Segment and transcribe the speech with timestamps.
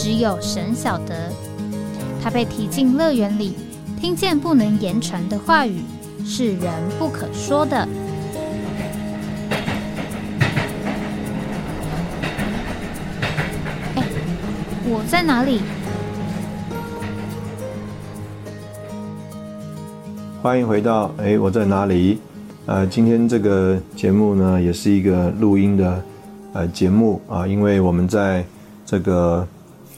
[0.00, 1.32] 只有神晓得，
[2.22, 3.56] 他被提进乐园里，
[4.00, 5.82] 听见不能言传的话语，
[6.24, 7.76] 是人不可说的。
[13.96, 14.04] 哎，
[14.84, 15.62] 我在哪里？
[20.40, 22.20] 欢迎回到哎，我在哪里？
[22.66, 26.00] 呃，今天这个节目呢，也是一个录音的
[26.52, 28.44] 呃节目啊，因为我们在
[28.86, 29.44] 这个。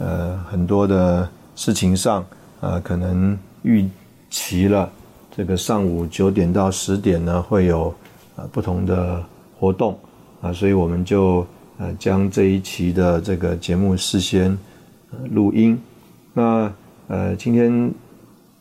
[0.00, 2.24] 呃，很多的事情上，
[2.60, 3.87] 呃，可能预
[4.30, 4.90] 期了
[5.30, 7.95] 这个上午九点到十点呢，会有
[8.37, 9.23] 呃不同的
[9.59, 9.98] 活动
[10.40, 14.57] 啊，所以我们就呃将这一期的这个节目事先
[15.32, 15.79] 录音。
[16.32, 16.73] 那
[17.09, 17.92] 呃，今天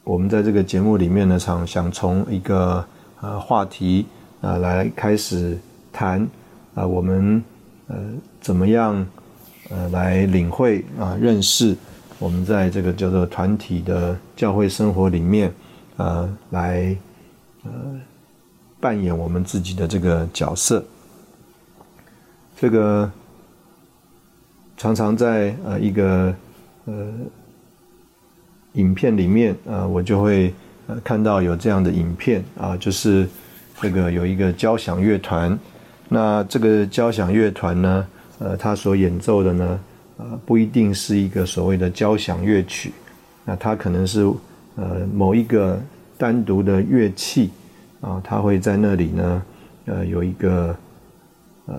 [0.03, 2.83] 我们在这个节目里面呢，想想从一个
[3.21, 4.05] 呃话题
[4.41, 5.57] 啊来开始
[5.93, 6.27] 谈
[6.75, 7.41] 啊，我们
[7.87, 7.95] 呃
[8.41, 9.07] 怎么样？
[9.69, 11.77] 呃，来领会啊，认识
[12.17, 15.53] 我们在这个叫做团体的教会生活里面，
[15.97, 16.97] 呃，来
[17.63, 17.71] 呃
[18.79, 20.83] 扮演我们自己的这个角色。
[22.59, 23.09] 这个
[24.75, 26.33] 常常在呃一个
[26.85, 27.07] 呃
[28.73, 30.51] 影片里面啊，我就会
[30.87, 33.29] 呃看到有这样的影片啊，就是
[33.79, 35.57] 这个有一个交响乐团，
[36.07, 38.07] 那这个交响乐团呢？
[38.39, 39.79] 呃，他所演奏的呢，
[40.17, 42.93] 呃，不一定是一个所谓的交响乐曲，
[43.43, 44.23] 那它可能是
[44.75, 45.77] 呃某一个
[46.17, 47.49] 单独的乐器
[47.99, 49.43] 啊，它会在那里呢，
[49.87, 50.73] 呃，有一个
[51.65, 51.75] 呃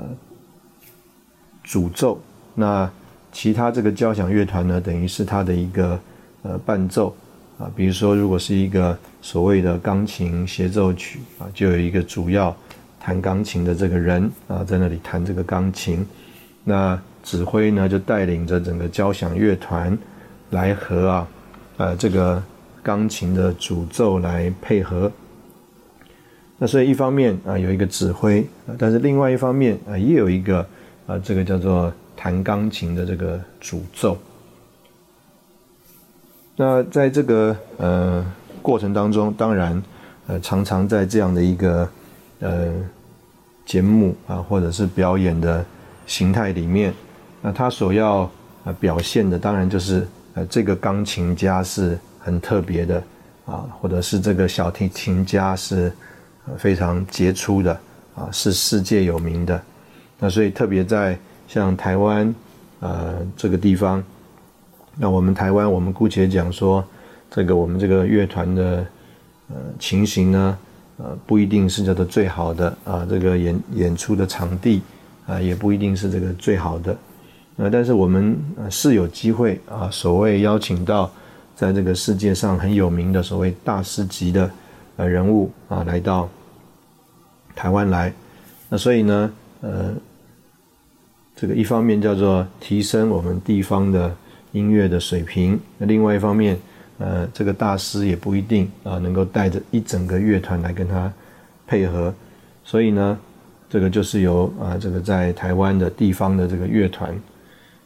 [1.64, 2.20] 主奏，
[2.54, 2.90] 那
[3.32, 5.98] 其他这个交响乐团呢，等于是它的一个
[6.42, 7.16] 呃伴奏
[7.58, 12.54] 啊，比如说如果是一个所谓的钢琴协奏曲啊，就有一个主要
[13.00, 16.06] 弹钢琴的这个人啊，在那里弹这个钢琴。
[16.62, 19.96] 那指挥呢，就带领着整个交响乐团
[20.50, 21.28] 来和啊，
[21.78, 22.42] 呃，这个
[22.82, 25.10] 钢琴的主奏来配合。
[26.58, 28.46] 那所以一方面啊有一个指挥，
[28.78, 30.66] 但是另外一方面啊也有一个
[31.06, 34.16] 啊这个叫做弹钢琴的这个主奏。
[36.56, 38.24] 那在这个呃
[38.60, 39.82] 过程当中，当然
[40.26, 41.88] 呃常常在这样的一个
[42.40, 42.72] 呃
[43.64, 45.64] 节目啊或者是表演的。
[46.10, 46.92] 形态里面，
[47.40, 48.28] 那他所要
[48.64, 53.00] 呃表现的，当然就是呃这个钢琴家是很特别的
[53.46, 55.92] 啊，或者是这个小提琴家是
[56.58, 57.72] 非常杰出的
[58.16, 59.62] 啊，是世界有名的。
[60.18, 61.16] 那所以特别在
[61.46, 62.34] 像台湾
[62.80, 64.02] 呃这个地方，
[64.96, 66.84] 那我们台湾我们姑且讲说，
[67.30, 68.84] 这个我们这个乐团的
[69.48, 70.58] 呃情形呢，
[70.96, 74.82] 呃不一定是叫做最好的啊，这个演演出的场地。
[75.30, 76.96] 啊，也不一定是这个最好的，
[77.56, 78.36] 呃，但是我们
[78.68, 81.08] 是有机会啊，所谓邀请到
[81.54, 84.50] 在这个世界上很有名的所谓大师级的
[84.96, 86.28] 呃人物啊，来到
[87.54, 88.12] 台湾来，
[88.68, 89.94] 那所以呢，呃，
[91.36, 94.12] 这个一方面叫做提升我们地方的
[94.50, 96.58] 音乐的水平，那另外一方面，
[96.98, 101.12] 呃，这个大师也不一定啊能够带着一整个乐团来跟他
[101.68, 102.12] 配合，
[102.64, 103.16] 所以呢。
[103.70, 107.16] 这个就是由啊，这个在台湾的地方的这个乐团，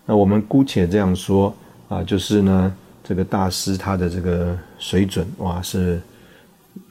[0.07, 1.55] 那我们姑且这样说
[1.91, 2.75] 啊，就是呢，
[3.05, 6.01] 这个大师他的这个水准哇是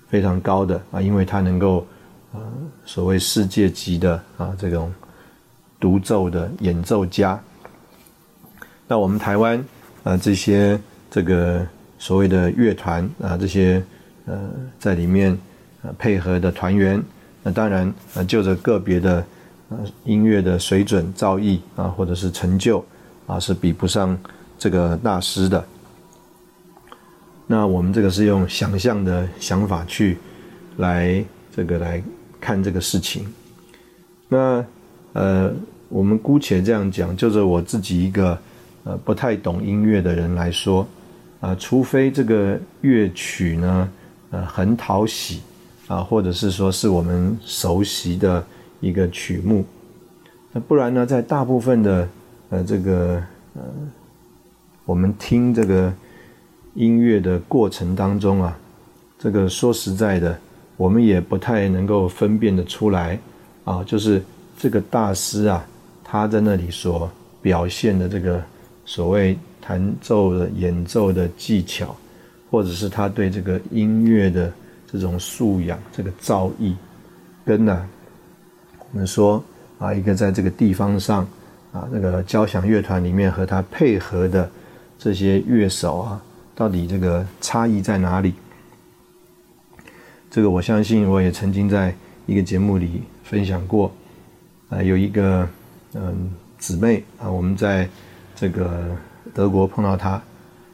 [0.08, 1.88] 非常高的啊，因为他能够
[2.34, 2.38] 啊
[2.86, 4.94] 所谓世界级的啊这种
[5.80, 7.41] 独奏的演奏家。
[8.88, 9.66] 那我们台湾
[10.03, 10.79] 啊这些
[11.09, 11.66] 这个
[11.97, 13.84] 所谓的乐团啊这些
[14.28, 14.40] 呃
[14.78, 15.35] 在里面
[15.82, 17.03] 呃配合的团员。
[17.43, 19.25] 那当然，呃，就着个别的
[19.69, 22.84] 呃音乐的水准造诣啊，或者是成就
[23.28, 24.17] 啊，是比不上
[24.57, 25.63] 这个大师的。
[27.45, 30.17] 那我们这个是用想象的想法去
[30.78, 31.23] 来
[31.53, 32.01] 这个来
[32.40, 33.28] 看这个事情。
[34.29, 34.66] 那
[35.11, 35.53] 呃，
[35.90, 38.40] 我们姑且这样讲，就着我自己一个
[38.85, 40.87] 呃不太懂音乐的人来说
[41.41, 43.90] 啊，除非这个乐曲呢
[44.31, 45.41] 呃很讨喜。
[45.93, 48.43] 啊，或者是说是我们熟悉的
[48.79, 49.63] 一个曲目，
[50.51, 52.09] 那不然呢，在大部分的
[52.49, 53.22] 呃这个
[53.53, 53.61] 呃
[54.85, 55.93] 我们听这个
[56.73, 58.57] 音乐的过程当中啊，
[59.19, 60.35] 这个说实在的，
[60.78, 63.19] 我们也不太能够分辨得出来
[63.63, 64.19] 啊，就是
[64.57, 65.63] 这个大师啊，
[66.03, 67.07] 他在那里所
[67.40, 68.43] 表现的这个
[68.84, 71.95] 所谓弹奏的演奏的技巧，
[72.49, 74.51] 或者是他对这个音乐的
[74.93, 76.75] 这种素养、这个造诣，
[77.43, 77.90] 跟呢，
[78.91, 79.43] 我们说
[79.79, 81.28] 啊，一个在这个地方上。
[81.73, 84.47] 啊，那个交响乐团里面和他配合的
[84.99, 86.22] 这些乐手啊，
[86.53, 88.35] 到底这个差异在哪里？
[90.29, 91.91] 这个我相信我也曾经在
[92.28, 93.91] 一个节目里分享过。
[94.69, 95.49] 啊，有一个
[95.95, 97.90] 嗯姊妹啊，我们在
[98.35, 98.95] 这个
[99.34, 100.22] 德国碰到她，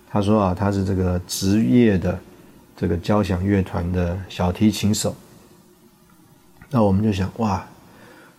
[0.09, 2.19] 她说啊，她是这个职业的
[2.79, 5.13] 这个交响乐团的小提琴手。
[6.69, 7.65] 那我们就想哇，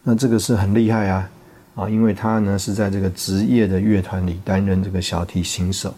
[0.02, 1.30] 那这个是很厉害啊。
[1.74, 5.94] 啊，因为他呢是在这个职业的乐团里担任这个小提琴手。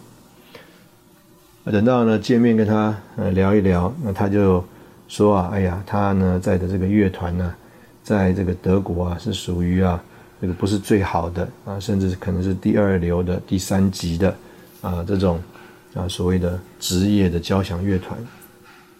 [1.65, 4.63] 等到呢见面跟他呃聊一聊，那他就
[5.07, 7.55] 说啊，哎呀，他呢在的这个乐团呢，
[8.03, 10.01] 在这个德国啊是属于啊
[10.41, 14.35] 这个不是最好的啊，甚至可能是第二流的、第三级的
[14.81, 15.41] 啊这种
[15.93, 18.17] 啊所谓的职业的交响乐团。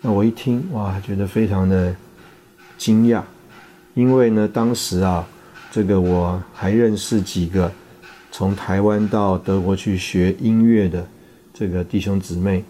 [0.01, 1.95] 那我一听哇，觉得非常的
[2.78, 3.22] 惊讶，
[3.94, 5.28] 因为呢当时啊。
[5.75, 7.72] 这个我还认识几个
[8.31, 11.04] 从台湾到德国去学音乐的
[11.51, 12.63] 这个弟兄姊妹，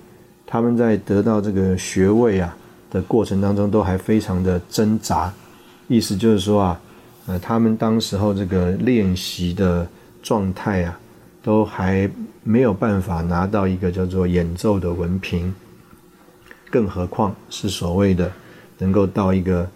[0.47, 2.55] 他们在得到这个学位啊
[2.89, 5.29] 的过程当中都还非常的挣扎，
[5.89, 6.81] 意思就是说啊，
[7.27, 9.85] 呃，他们当时候这个练习的
[10.21, 10.97] 状态啊，
[11.43, 12.09] 都还
[12.43, 15.53] 没有办法拿到一个叫做演奏的文凭，
[16.71, 18.31] 更何况是所谓的
[18.79, 19.69] 能够到一个。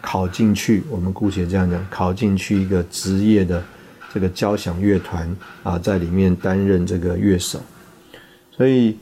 [0.00, 3.62] 考进去，我们姑且这样讲，考进去一个职业的
[4.10, 7.60] 这个交响乐团啊，在里面担任这个乐手，
[8.50, 8.96] 所以，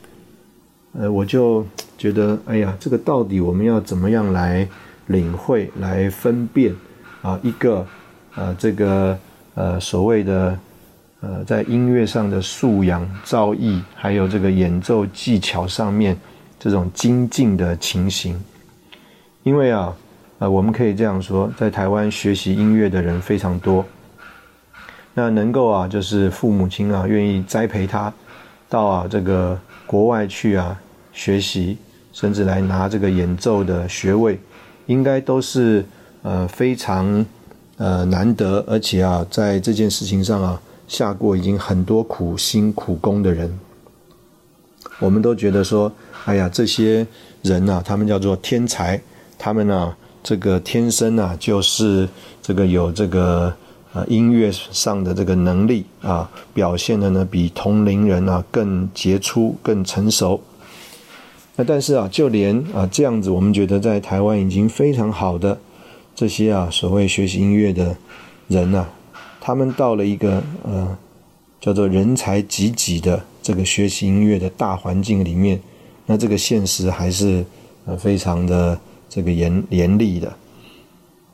[0.91, 1.65] 呃，我就
[1.97, 4.67] 觉得，哎呀，这个到底我们要怎么样来
[5.07, 6.75] 领会、来分辨
[7.21, 7.39] 啊？
[7.41, 7.87] 一个，
[8.35, 9.17] 呃，这个
[9.53, 10.59] 呃所谓的
[11.25, 16.15] 呃在音乐上的素养、造诣，还有这个演奏技巧上面
[16.59, 18.39] 这种精进的情形，
[19.41, 19.91] 因为啊。
[20.37, 23.85] 呃，我们可以这样说，在台湾学习音乐的人非常多。
[25.13, 28.13] 那能够啊，就是父母亲啊，愿意栽培他
[28.67, 30.77] 到啊这个国外去啊
[31.13, 31.77] 学习，
[32.11, 34.37] 甚至来拿这个演奏的学位，
[34.87, 35.85] 应该都是
[36.21, 37.25] 呃非常
[37.77, 43.59] 呃难得，而且啊在这件事情上啊下过已经很多苦心苦功的人。
[44.99, 45.91] 我们都觉得说，
[46.25, 47.05] 哎呀，这些
[47.41, 49.01] 人呐，他们叫做天才，
[49.37, 49.95] 他们呢。
[50.27, 52.09] 这个天生啊，就是
[52.41, 53.53] 这个有这个
[53.93, 60.41] 呃音乐上的这个能力啊，表现的呢比同龄人啊更杰出、更成熟。
[61.57, 65.59] 那但是啊，就连啊这样子，我们觉得在台湾已经非常好的
[66.15, 67.95] 这些啊所谓学习音乐的
[68.47, 68.87] 人呐，
[69.45, 70.97] 他们到了一个呃
[71.61, 75.61] 叫做人才济济的这个学习音乐的大环境里面，
[76.07, 77.45] 那这个现实还是
[77.85, 78.79] 呃非常的。
[79.07, 80.35] 这个严严厉的，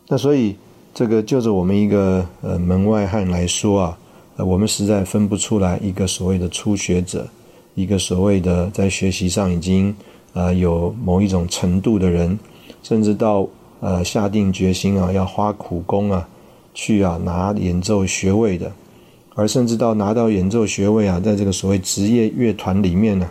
[0.07, 0.55] 那所以
[0.93, 3.97] 这个就着我们一个呃门外汉来说啊，
[4.35, 7.27] 呃我们实在分不出来一个所谓的初学者，
[7.73, 9.95] 一个所谓的在学习上已经
[10.33, 12.37] 啊有某一种程度的人，
[12.83, 13.47] 甚至到
[13.79, 16.29] 呃下定决心啊要花苦功啊
[16.73, 18.71] 去啊拿演奏学位的，
[19.35, 23.29] 而甚至到拿到演奏学位啊，在这个所谓职业乐团里面呢，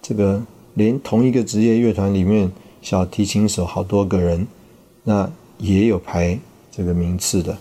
[0.00, 0.42] 这个
[0.74, 2.50] 连同一个职业乐团里面。
[2.82, 4.46] 小提琴手好多个人，
[5.04, 6.40] 那也有排
[6.72, 7.58] 这个名次的，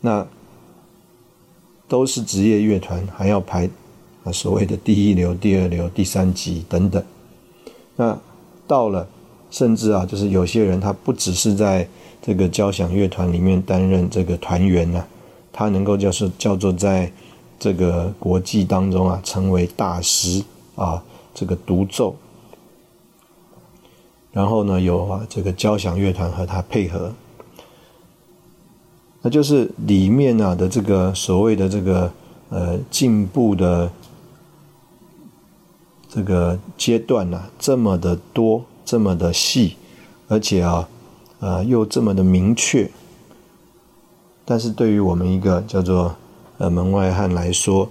[0.00, 0.26] 那
[1.86, 3.68] 都是职业乐团，还要排
[4.24, 7.04] 啊所谓的第一流、第二流、第三级等等。
[7.94, 8.18] 那
[8.66, 9.06] 到了，
[9.54, 11.88] 甚至啊，就是有些人他不只是在
[12.20, 15.06] 这个交响乐团里面担任这个团员呢，
[15.52, 17.12] 他能够就是叫做在
[17.56, 20.42] 这个国际当中啊成为大师
[20.74, 21.00] 啊，
[21.32, 22.16] 这个独奏。
[24.32, 27.12] 然后呢，有啊这个交响乐团和他配合，
[29.22, 32.12] 那就是里面啊的这个所谓的这个
[32.48, 33.88] 呃进步的
[36.08, 39.76] 这个阶段呢，这么的多，这么的细，
[40.28, 40.88] 而且啊
[41.40, 42.90] 呃又这么的明确。
[44.44, 46.14] 但是对于我们一个叫做
[46.58, 47.88] 呃门外汉来说，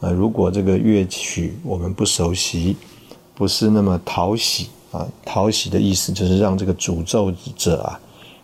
[0.00, 2.76] 呃如果这个乐曲我们不熟悉，
[3.34, 4.68] 不是那么讨喜。
[4.92, 8.00] 啊，讨喜的意思就是让这个诅咒者啊，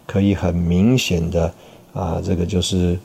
[0.07, 1.55] 可以很明显的
[1.95, 2.99] 啊，这个就是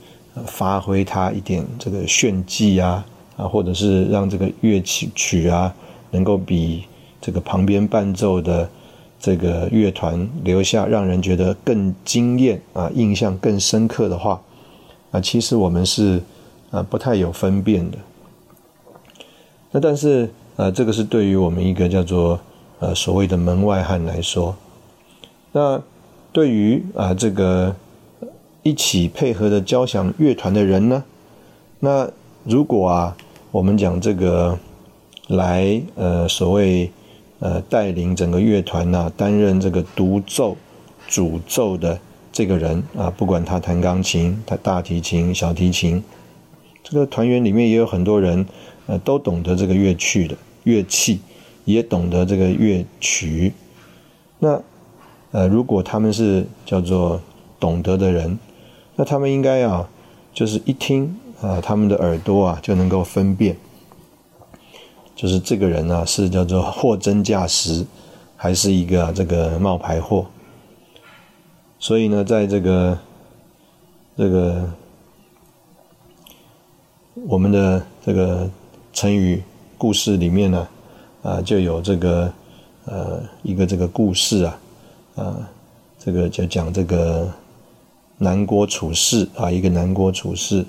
[0.44, 3.02] 发挥他一点这个炫技啊
[3.38, 5.72] 啊，或者是让这个乐器曲啊，
[6.10, 6.84] 能够比
[7.22, 8.68] 这个旁边伴奏的
[9.20, 14.40] 这个乐团留下让人觉得更惊艳啊，印象更深刻的话，
[15.10, 16.22] 啊，其实我们是
[16.70, 17.98] 啊不太有分辨的。
[19.70, 22.38] 那但是呃，这个是对于我们一个叫做
[22.80, 24.56] 呃所谓的门外汉来说，
[25.52, 25.82] 那
[26.32, 27.74] 对于啊这个
[28.62, 31.04] 一起配合的交响乐团的人呢，
[31.80, 32.10] 那
[32.44, 33.16] 如果啊。
[33.50, 34.58] 我们讲这个
[35.28, 36.92] 来呃所谓
[37.40, 40.56] 呃带领整个乐团呢，担任这个独奏
[41.06, 41.98] 主奏的
[42.32, 46.02] 这个人啊，不管他弹钢琴、他大提琴、小提琴，
[46.82, 48.46] 这个团员里面也有很多人
[48.86, 51.20] 呃都懂得这个乐曲的乐器，
[51.64, 53.52] 也懂得这个乐曲。
[54.38, 54.60] 那
[55.30, 57.20] 呃如果他们是叫做
[57.60, 58.38] 懂得的人，
[58.96, 59.88] 那他们应该啊
[60.32, 61.16] 就是一听。
[61.40, 63.56] 啊，他们的耳朵啊就能够分辨，
[65.18, 67.84] 就是这个人呢是叫做货真价实，
[68.36, 70.24] 还是一个这个冒牌货。
[71.80, 72.96] 所以呢，在这个
[74.16, 74.64] 这个
[77.26, 78.48] 我们的这个
[78.92, 79.42] 成语
[79.76, 80.68] 故事里面呢，
[81.24, 82.32] 啊，就有这个
[82.84, 84.60] 呃一个这个故事啊，
[85.16, 85.50] 啊，
[85.98, 87.28] 这个就讲这个
[88.18, 90.64] 南郭处士啊，一个南郭处士。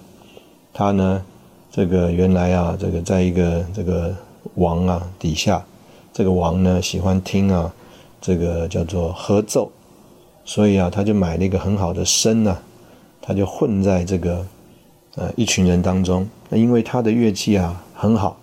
[0.73, 1.23] 他呢，
[1.71, 4.15] 这个原来啊，这个在一个这个
[4.59, 5.65] 王啊底下，
[6.13, 7.73] 这个王呢喜欢听啊，
[8.21, 9.71] 这个叫做合奏，
[10.45, 12.57] 所以啊，他就买了一个很好的笙呢，
[13.21, 14.45] 他就混在这个
[15.15, 16.27] 呃一群人当中。
[16.49, 18.37] 那因为他的乐器啊很好，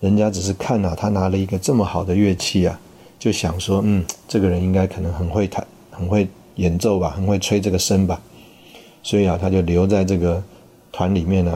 [0.00, 2.80] 人家只是看啊，他拿了一个这么好的乐器啊，
[3.18, 8.20] 就想说，嗯，这个人应该可能很会弹，很会演奏吧，很会吹这个笙吧，
[9.02, 10.42] 所以啊，他就留在这个。
[10.96, 11.50] 团里面呢，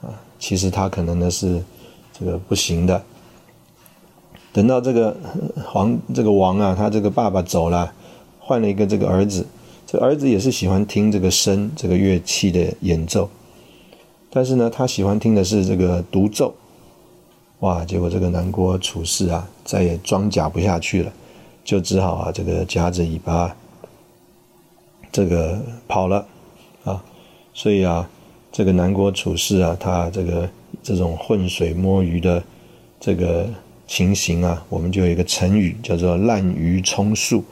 [0.00, 0.10] 啊，
[0.40, 1.62] 其实他可能呢是
[2.18, 3.00] 这个不行的。
[4.52, 5.16] 等到这个
[5.64, 7.92] 皇这个王啊，他这个爸爸走了，
[8.38, 9.46] 换了一个这个儿子，
[9.86, 13.28] 这儿子也是喜欢听这个笙这个乐器的演奏，
[14.30, 16.54] 但是呢，他喜欢听的是这个独奏。
[17.60, 21.12] 哇，结果这个南郭处士啊，再也装假不下去了，
[21.64, 23.56] 就只好啊这个夹着尾巴
[25.10, 26.26] 这个跑了
[26.84, 27.02] 啊，
[27.54, 28.08] 所以啊。
[28.54, 30.46] 这个南国处事啊，他这个
[30.82, 32.44] 这种浑水摸鱼的
[33.00, 33.48] 这个
[33.92, 37.44] 情形啊，我们就有一个成语叫做滥竽充数。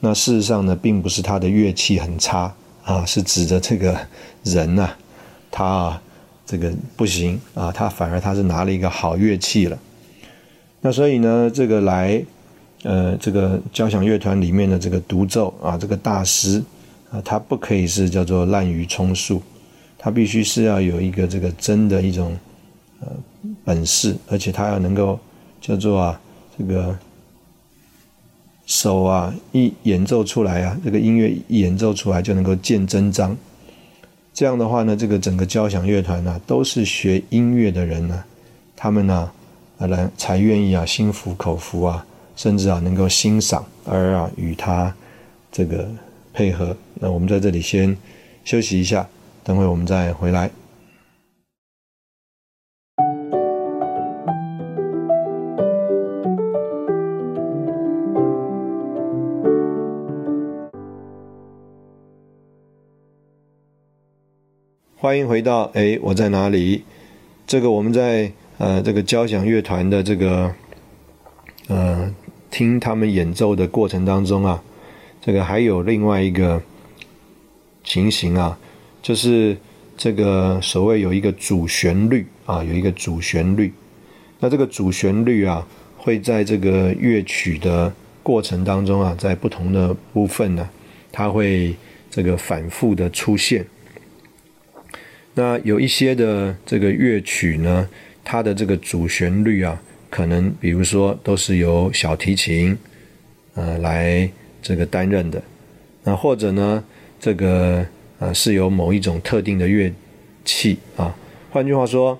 [0.00, 3.96] 那事实上呢，并不是他的乐器很差啊，是指着这个
[4.42, 4.90] 人呐，
[5.48, 6.02] 他啊
[6.44, 9.78] 这个不行啊，他反而他是拿了一个好乐器了。
[10.80, 12.20] 那所以呢，这个来
[12.82, 16.60] 呃这个交响乐团里面的这个独奏啊，这个大师
[17.12, 19.40] 啊，他不可以是叫做滥竽充数。
[19.96, 22.36] 他必须是要有一个这个真的一种
[23.02, 23.06] 呃
[23.64, 25.16] 本事，而且他要能够
[25.60, 26.20] 叫做啊
[26.56, 26.98] 这个
[28.66, 33.36] 手啊一演奏出来啊，这个音乐一演奏出来就能够见真章。
[34.32, 38.24] 这样的话呢，这个整个交响乐团呢都是学音乐的人呢，
[38.76, 39.30] 他们呢
[39.78, 44.94] 啊来才愿意啊心服口服啊，甚至啊能够欣赏而啊与他
[45.52, 45.88] 这个
[46.32, 46.76] 配合。
[46.94, 47.96] 那我们在这里先
[48.44, 49.06] 休息一下。
[49.42, 50.50] 等会我们再回来。
[65.02, 66.84] 欢迎回到哎，我在哪里？
[67.46, 70.54] 这个我们在呃这个交响乐团的这个
[71.68, 72.14] 呃
[72.50, 74.62] 听他们演奏的过程当中啊，
[75.22, 76.62] 这个还有另外一个
[77.82, 78.58] 情形啊。
[79.00, 79.56] 就是
[79.96, 83.72] 这个所谓有一个主旋律啊，有一个主旋律。
[84.38, 85.66] 那这个主旋律啊，
[85.96, 87.90] 会在这个乐曲的
[88.22, 90.68] 过程当中啊，在不同的部分呢，
[91.10, 91.74] 它会
[92.10, 93.64] 这个反复的出现。
[95.34, 97.88] 那有一些的这个乐曲呢，
[98.24, 102.76] 它的这个主旋律啊，可能比如说都是由小提琴
[103.54, 104.30] 呃来
[104.62, 105.42] 这个担任的。
[106.04, 106.84] 那或者呢，
[107.18, 107.86] 这个。
[108.20, 109.90] 啊，是由某一种特定的乐
[110.44, 111.16] 器啊，
[111.50, 112.18] 换句话说，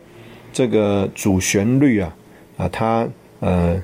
[0.51, 2.17] 这个主旋律啊，
[2.57, 3.07] 啊，它
[3.41, 3.79] 呃，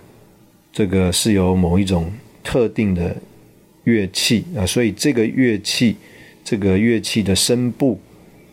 [0.73, 2.11] 这个是由某一种
[2.43, 3.15] 特定的
[3.85, 5.97] 乐器啊，所以这个乐器，
[6.43, 8.01] 这个乐器的声部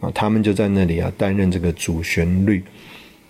[0.04, 2.62] 啊，他们就在那里啊，担任这个主旋律。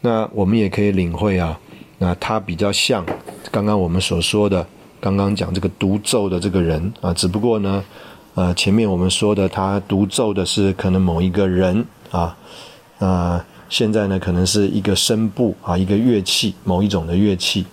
[0.01, 1.59] 那我们也可以领会啊，
[1.99, 3.05] 那它比较像
[3.51, 4.67] 刚刚我们所说的，
[4.99, 7.83] 刚刚讲这个独奏的这个人啊，只不过呢。
[8.35, 12.35] 呃，前面我们说的，他独奏的是可能某一个人啊，
[12.97, 17.63] 啊，现在呢可能是一个声部啊，一个乐器，某一种的乐器。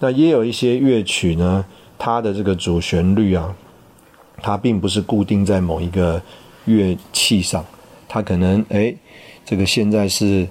[0.00, 1.64] 那也有一些乐曲呢，
[1.96, 3.54] 它的这个主旋律啊，
[4.42, 6.20] 它并不是固定在某一个
[6.64, 7.64] 乐器上，
[8.08, 8.94] 它可能哎，
[9.44, 10.48] 这个现在是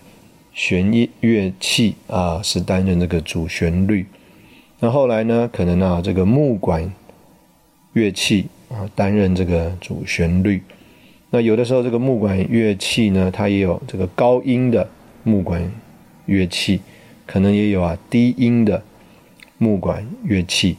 [0.53, 4.05] 弦乐乐器啊，是担任这个主旋律。
[4.79, 6.91] 那后来呢，可能啊，这个木管
[7.93, 10.61] 乐器啊，担任这个主旋律。
[11.29, 14.89] 那有的时候这个木管乐器呢，它也有这个高音的
[15.23, 15.71] 木管
[16.25, 16.81] 乐器，
[17.25, 18.83] 可能也有啊低音的。
[19.57, 20.75] 木管乐器，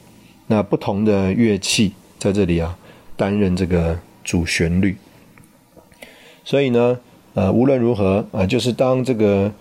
[0.48, 2.76] 那不同的乐器在这里啊，
[3.16, 4.94] 担任这个主旋律。
[6.46, 6.96] 所以呢，
[7.34, 9.52] 呃，无论如何啊，就是当这个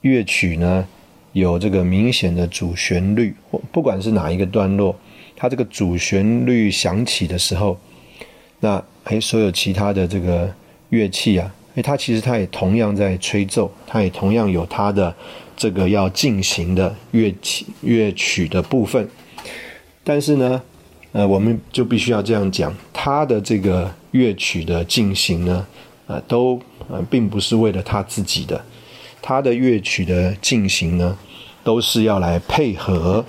[0.00, 0.88] 乐曲呢
[1.34, 4.96] 有这个明显的主旋律，或不管是哪一个段落，
[5.36, 7.78] 它这个主旋律响起的时候，
[8.60, 10.50] 那哎，所有其他的这个
[10.88, 15.14] 乐器啊，哎，它其实它也同样在吹奏，它也同样有它的。
[15.56, 19.08] 这个要进行的乐器乐曲的部分，
[20.02, 20.60] 但是呢，
[21.14, 25.64] 呃，我们就必须要这样讲，他的这个乐曲的进行呢，
[26.08, 28.60] 呃，都呃并不是为了他自己的，
[29.22, 31.16] 他的乐曲的进行呢，
[31.62, 33.24] 都是要来配合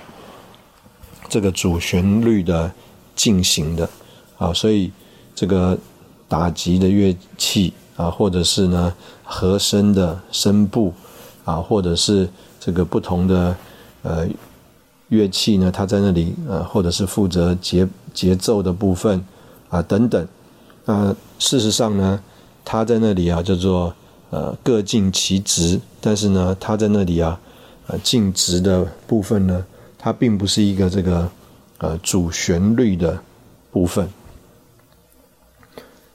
[1.29, 2.71] 这个主旋律的
[3.15, 3.87] 进行的
[4.39, 4.91] 啊，所以
[5.35, 5.77] 这个
[6.27, 8.91] 打击的乐器啊，或者是呢
[9.23, 10.91] 和声的声部。
[11.45, 12.27] 啊，或者是
[12.59, 13.55] 这个不同的
[14.01, 14.27] 呃
[15.09, 19.23] 乐器呢，它在那里呃，或者是负责节节奏的部分
[19.69, 20.27] 啊等等。
[20.85, 22.19] 那事实上呢，
[22.63, 23.93] 它在那里啊叫做
[24.29, 27.39] 呃各尽其职，但是呢，它在那里啊
[27.87, 29.65] 呃尽职的部分呢，
[29.97, 31.29] 它并不是一个这个
[31.79, 33.19] 呃主旋律的
[33.71, 34.09] 部分。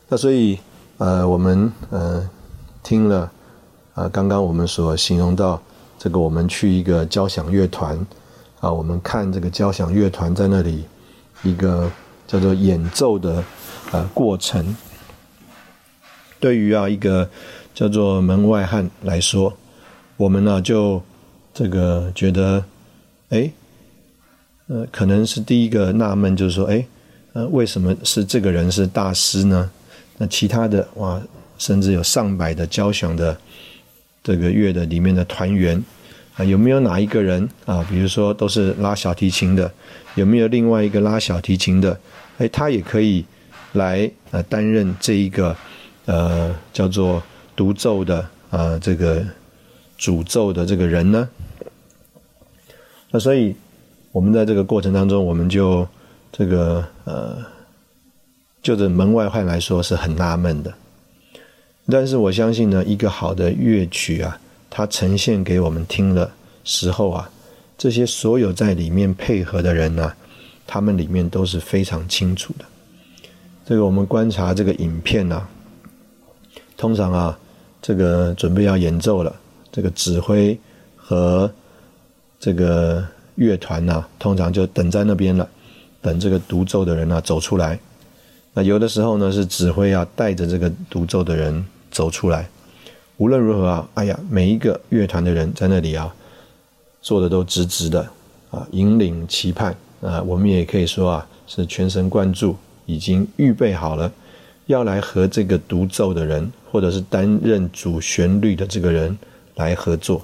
[0.08, 0.58] 那所以
[0.98, 2.28] 呃我们呃
[2.82, 3.30] 听了。
[3.92, 5.60] 啊，刚刚我们所形容到
[5.98, 7.98] 这个，我们去一个交响乐团
[8.60, 10.84] 啊，我们看这个交响乐团在那里
[11.42, 11.90] 一个
[12.26, 13.42] 叫做演奏的
[13.90, 14.76] 呃过程。
[16.38, 17.28] 对于啊一个
[17.74, 19.52] 叫做门外汉来说，
[20.16, 21.02] 我们呢就
[21.52, 22.64] 这个觉得，
[23.30, 23.50] 哎，
[24.68, 26.86] 呃，可能是第一个纳闷，就是说，哎，
[27.32, 29.70] 呃，为什么是这个人是大师呢？
[30.18, 31.20] 那其他的哇，
[31.58, 33.36] 甚至有上百的交响的。
[34.22, 35.82] 这个乐的里面的团员
[36.44, 37.84] 有没有哪一个人啊？
[37.88, 39.70] 比如说都是拉小提琴的，
[40.14, 41.98] 有没有另外一个拉小提琴的？
[42.38, 43.24] 哎，他也可以
[43.72, 45.56] 来呃担任这一个
[46.06, 47.22] 呃叫做
[47.54, 49.24] 独奏的啊这个
[49.98, 51.28] 主奏的这个人呢？
[53.10, 53.54] 那所以
[54.12, 55.86] 我们在这个过程当中，我们就
[56.32, 57.36] 这个呃，
[58.62, 60.72] 就着门外汉来说是很纳闷的。
[61.90, 66.30] 但是我相信呢，一个好的乐曲啊，它呈现给我们听的
[66.64, 67.28] 时候啊，
[67.76, 70.12] 这些所有在里面配合的人呢，
[70.66, 72.64] 他们里面都是非常清楚的。
[73.66, 75.46] 这个我们观察这个影片呢，
[76.76, 77.38] 通常啊，
[77.82, 79.34] 这个准备要演奏了，
[79.72, 80.58] 这个指挥
[80.96, 81.52] 和
[82.38, 83.04] 这个
[83.34, 85.48] 乐团呢，通常就等在那边了，
[86.00, 87.78] 等这个独奏的人呢走出来。
[88.54, 91.66] 那有的时候呢，是指挥啊带着这个独奏的人。
[91.92, 92.48] 走出来，
[93.20, 96.14] 无论如何啊，哎呀，每一个乐团的人在那里啊，
[97.02, 98.00] 坐的都直直的
[98.50, 102.56] 啊，引领期盼啊，我们也可以说啊，是全神贯注，
[102.86, 104.10] 已经预备好了，
[104.68, 109.18] 要来和这个独奏的人，或者是担任主旋律的这个人
[109.56, 110.22] 来合作。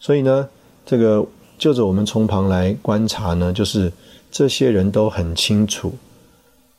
[0.00, 0.48] 所以呢，
[0.86, 1.22] 这个
[1.58, 3.92] 就着我们从旁来观察呢，就是
[4.30, 5.94] 这些人都很清楚，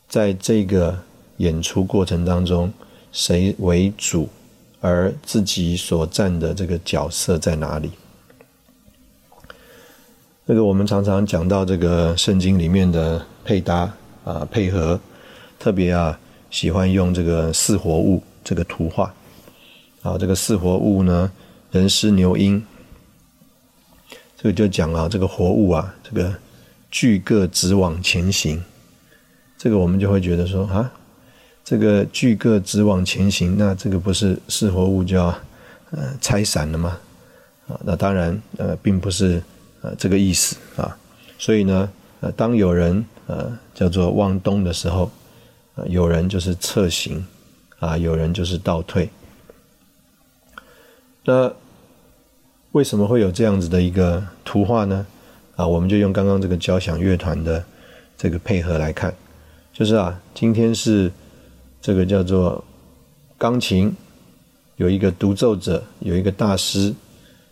[0.10, 0.98] 在这个。
[1.38, 2.72] 演出过程当中，
[3.14, 4.28] 谁为主，
[4.82, 7.92] 而自己所占的这个角色在哪里？
[10.48, 13.94] 这个我们常常讲到这个圣经里面的配搭
[14.26, 15.00] 啊，配合，
[15.60, 19.14] 特别啊喜欢用这个四活物这个图画
[20.02, 21.32] 啊，这个四活物呢，
[21.72, 22.62] 人狮牛鹰，
[24.36, 26.34] 这个就讲啊，这个活物啊，这个
[26.90, 28.62] 俱各直往前行，
[29.56, 30.92] 这个我们就会觉得说啊。
[31.66, 35.28] 这个聚个直往前行，那这个不是四活物就要
[35.92, 37.00] 呃拆散了吗？
[37.70, 39.42] 啊，那当然呃并不是
[39.82, 40.98] 呃这个意思啊。
[41.40, 45.10] 所以呢，呃当有人呃叫做往东的时候，
[45.88, 47.26] 有人就是侧行
[47.80, 49.10] 啊，有人就是倒退。
[51.24, 51.50] 那
[52.74, 55.06] 为什么会有这样子的一个图画呢？
[55.56, 57.64] 啊，我们就用刚刚这个交响乐团的
[58.18, 59.14] 这个配合来看，
[59.72, 61.10] 就是啊，今天是。
[61.84, 62.64] 这个叫做
[63.38, 63.94] 钢琴
[64.78, 66.96] 有一个独奏者，有一个大师，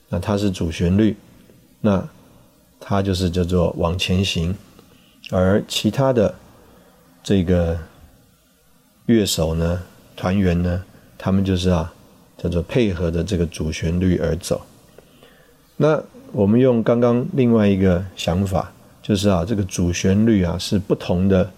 [0.08, 1.18] 那他是主旋律，
[1.82, 2.02] 那
[2.80, 4.56] 他就是叫做往前行，
[5.32, 6.34] 而其他的
[7.22, 7.78] 这个
[9.06, 9.84] 乐手呢，
[10.16, 10.82] 团员呢，
[11.18, 11.94] 他们就是啊，
[12.38, 14.62] 叫做配合着这个主旋律而走。
[15.76, 18.72] 那我们用刚刚另外一个想法，
[19.04, 21.52] 就是啊，这个主旋律啊是不同的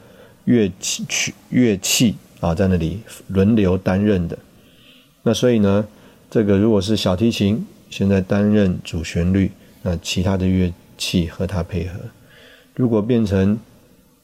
[0.46, 4.38] 乐器曲乐器啊在那里轮流担任的。
[5.22, 5.88] 那所以呢，
[6.30, 9.50] 这个如果是小提琴现在担任主旋律，
[9.82, 11.98] 那其他的乐器和它配合；
[12.76, 13.58] 如果变成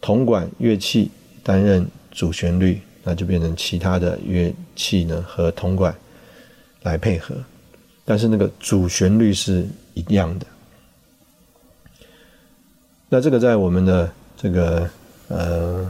[0.01, 1.09] 铜管乐器
[1.43, 5.95] 担任主旋律，那就变成其他的乐器呢和铜管
[6.83, 7.33] 来配合。
[8.03, 10.45] 但是那个主旋律是一样的。
[13.07, 14.89] 那这个在我们的这个
[15.29, 15.89] 呃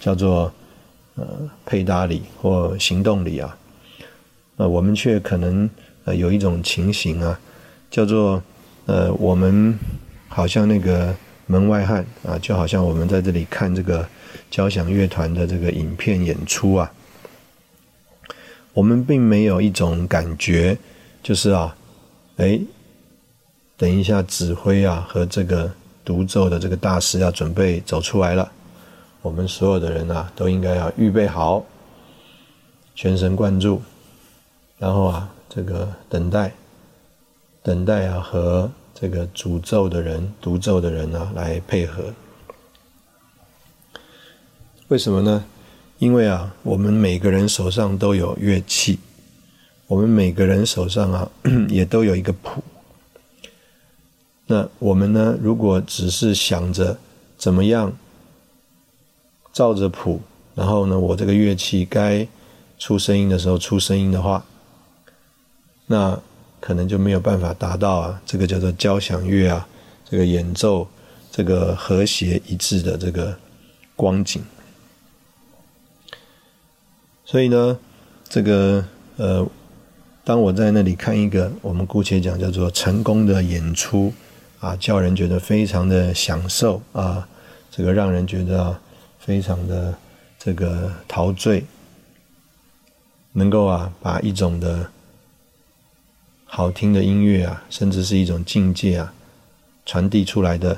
[0.00, 0.50] 叫做
[1.16, 3.56] 呃配搭里或行动里啊，
[4.56, 5.68] 呃我们却可能
[6.04, 7.38] 呃有一种情形啊，
[7.90, 8.42] 叫做
[8.86, 9.78] 呃我们
[10.28, 11.14] 好像那个
[11.46, 14.08] 门外汉啊，就好像我们在这里看这个
[14.50, 16.92] 交响乐团的这个影片演出啊，
[18.72, 20.76] 我们并没有一种感觉。
[21.22, 21.74] 就是啊，
[22.36, 22.60] 哎，
[23.78, 25.72] 等一下，指挥啊和这个
[26.04, 28.52] 独奏的这个大师要准备走出来了，
[29.24, 31.64] 我们所有的人啊都应该要预备好，
[32.94, 33.80] 全神贯注，
[34.78, 36.52] 然后啊这个等待，
[37.62, 42.12] 等待啊和这个主奏的人、独奏的人啊来配合。
[44.88, 45.42] 为什么呢？
[45.98, 48.98] 因为啊，我们每个人手上都有乐器。
[49.86, 51.30] 我们每个人手上啊，
[51.70, 52.62] 也都有一个谱。
[54.46, 56.98] 那我们呢，如果只是想着
[57.38, 57.90] 怎么样
[59.54, 60.20] 照着谱，
[60.54, 62.28] 然后呢，我这个乐器该
[62.78, 64.44] 出声音的时候出声音的话，
[65.86, 66.20] 那
[66.60, 69.66] 可能就没有办法达到啊，这个叫做交响乐啊，
[70.04, 70.86] 这个演奏
[71.30, 73.34] 这个和谐一致的这个
[73.96, 74.44] 光景。
[77.24, 77.78] 所以呢，
[78.28, 78.84] 这个
[79.16, 79.46] 呃。
[80.26, 84.10] 当我在那里看一个，我们姑且讲叫做成功的演出，
[84.58, 87.28] 啊，叫人觉得非常的享受啊，
[87.70, 88.74] 这个让人觉得
[89.24, 89.96] 非常的
[90.38, 91.64] 这个陶醉，
[93.32, 94.86] 能够啊把一种的
[96.44, 99.10] 好听的音乐啊，甚至是一种境界啊
[99.86, 100.76] 传递出来的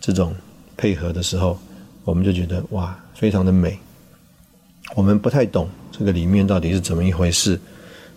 [0.00, 0.34] 这种
[0.76, 1.56] 配合的时候，
[2.04, 3.78] 我们就觉得哇，非常的美。
[4.96, 7.58] 我们不太懂这个里面到底是怎么一回事。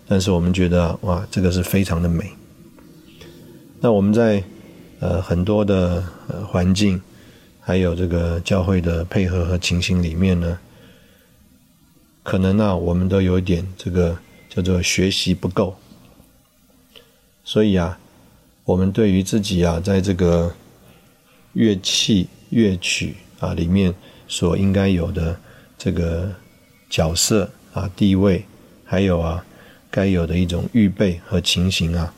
[0.10, 2.32] 但是我们觉得哇，这个是非常的美。
[3.80, 4.42] 那我们在
[5.00, 7.00] 呃很多的呃环境，
[7.68, 10.58] 还有这个教会的配合和情形里面呢，
[12.24, 15.76] 可能呢我们都有一点这个叫做学习不够。
[17.44, 18.00] 所以啊，
[18.64, 20.56] 我们对于自己啊在这个
[21.52, 23.94] 乐器乐曲啊里面
[24.30, 25.38] 所应该有的
[25.78, 26.34] 这个
[26.90, 28.46] 角色啊地位，
[28.86, 29.44] 还有啊。
[29.90, 32.14] 该有的一种预备和情形啊，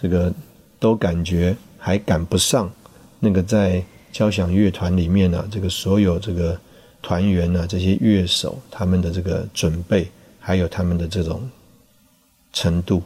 [0.00, 0.32] 这个
[0.78, 2.70] 都感觉还赶不上
[3.18, 3.82] 那个在
[4.18, 6.58] 交响乐团里面呢，这个所有这个
[7.00, 11.48] 团员呢，这些乐手他们的这个准备，还有他们的这种
[12.52, 13.00] 程度。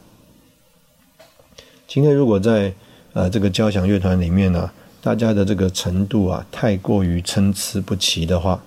[1.87, 2.73] 今天如果在
[3.13, 4.71] 呃这个交响乐团里面呢，
[5.03, 8.59] 大家的这个程度啊太过于参差不齐的话，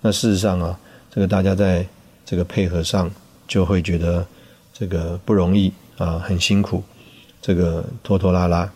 [0.00, 1.86] 那事实上啊，这个大家在
[2.24, 3.10] 这个配合上
[3.46, 4.26] 就会觉得。
[4.76, 6.82] 这个不容易啊，很辛苦，
[7.40, 8.68] 这个拖拖拉拉。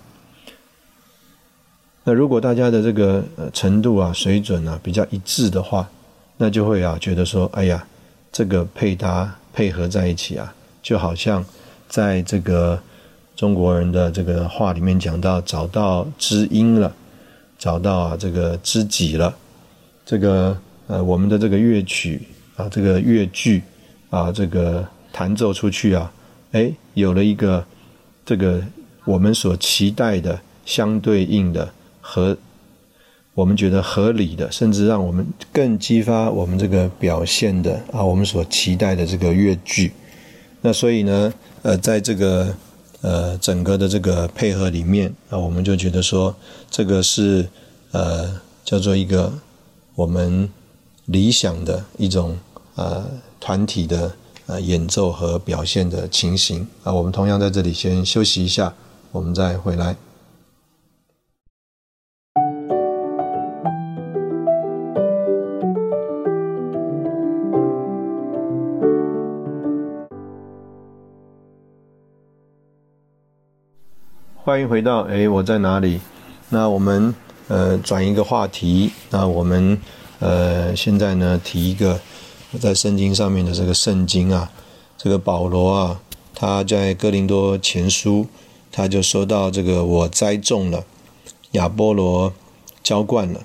[2.08, 5.86] 那如果大家的这个呃程度啊、水准啊比较一致的话，
[6.38, 7.86] 那就会啊觉得说，哎呀，
[8.32, 11.44] 这个配搭配合在一起啊，就好像
[11.86, 12.80] 在这个
[13.36, 16.90] 中国人的这个话里面讲到，找到知音了，
[17.58, 19.36] 找到啊这个知己了。
[20.06, 22.22] 这个呃我们的这个乐曲
[22.56, 23.62] 啊，这个乐句
[24.08, 24.82] 啊，这个。
[25.10, 26.12] 弹奏出去啊，
[26.52, 27.64] 哎，有了一个
[28.24, 28.62] 这个
[29.04, 31.68] 我们所期待的相对应的
[32.10, 32.36] 和
[33.34, 39.92] 我们觉得合理的，甚至让我们更激发我们这个表现的啊，我们所期待的这个乐句。
[40.62, 42.54] 那所以呢，呃，在这个
[43.02, 46.34] 呃整个的这个配合里面啊，我们就觉得说，
[46.70, 47.46] 这个是
[47.92, 49.32] 呃叫做一个
[49.94, 50.48] 我们
[51.04, 52.38] 理想的一种
[52.76, 53.04] 呃
[53.38, 54.10] 团体的。
[54.50, 58.72] 呃，演奏和表现的情形啊，我们同样在这里先休息一下，
[59.12, 59.94] 我们再回来。
[74.48, 76.00] 欢迎回到哎，我在哪里？
[76.48, 77.14] 那我们
[77.48, 79.78] 呃转一个话题，那我们
[80.20, 82.00] 呃现在呢提一个
[82.58, 84.50] 在圣经上面的这个圣经啊，
[84.96, 86.00] 这个保罗啊，
[86.34, 88.26] 他在哥林多前书，
[88.72, 90.82] 他就说到这个我栽种了，
[91.50, 92.32] 亚波罗
[92.82, 93.42] 浇灌了，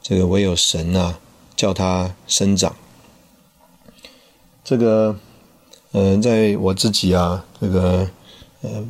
[0.00, 1.18] 这个唯有神啊
[1.56, 2.76] 叫他生长。
[4.62, 5.16] 这个
[5.90, 8.08] 呃，在我自己啊，这个
[8.62, 8.84] 呃。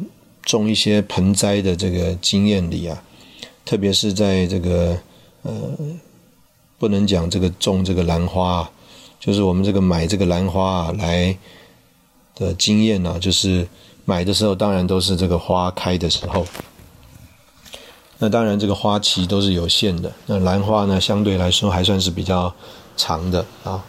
[0.44, 3.02] 种一些盆栽的这个经验里啊，
[3.64, 4.96] 特别是在这个
[5.42, 5.52] 呃，
[6.78, 8.70] 不能讲这个种这个兰花，
[9.18, 11.36] 就是我们这个买这个兰花啊来
[12.34, 13.66] 的经验呢，就是
[14.04, 16.46] 买的时候当然都是这个花开的时候，
[18.18, 20.12] 那当然这个花期都是有限的。
[20.26, 22.54] 那兰花呢，相对来说还算是比较
[22.96, 23.82] 长的啊。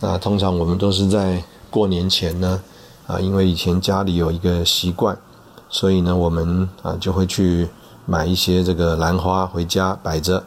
[0.00, 2.60] 那通常我们都是在过年前呢
[3.06, 5.16] 啊，因为以前家里有一个习惯。
[5.70, 7.68] 所以呢，我们啊就会去
[8.04, 10.42] 买一些这个兰花回家摆着，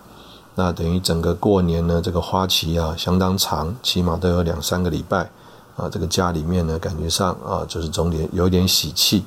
[0.55, 5.29] 那等于整个过年呢，这个花期啊相当长，起码都有两三个礼拜
[5.77, 5.87] 啊。
[5.89, 9.23] 这个家里面呢，感觉上啊就是总点有点喜气。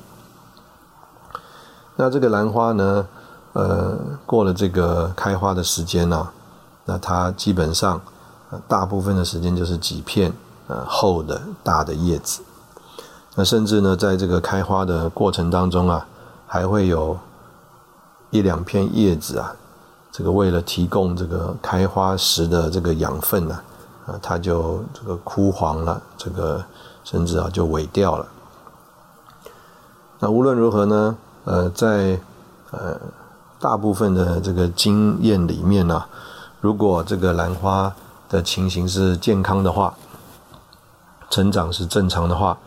[1.95, 3.07] 那这个兰花呢，
[3.53, 6.29] 呃，过了这个开花的时间呢，
[6.85, 7.99] 那它基本上
[8.67, 10.31] 大部分的时间就是几片
[10.67, 12.43] 呃厚的大的叶子。
[13.39, 16.07] 那甚至呢，在这个开花的过程当中啊，
[16.47, 17.15] 还会有
[18.31, 19.55] 一两片叶子啊，
[20.11, 23.59] 这个为了提供这个开花时的这个养分呢，
[24.07, 26.65] 啊，它就这个枯黄了，这个
[27.03, 28.25] 甚至啊就萎掉了。
[30.17, 32.19] 那无论如何呢，呃，在
[32.71, 32.99] 呃
[33.59, 36.03] 大部分的这个经验里面呢，
[36.59, 37.93] 如果这个兰花
[38.27, 39.93] 的情形是健康的话，
[41.29, 42.57] 成长是正常的话。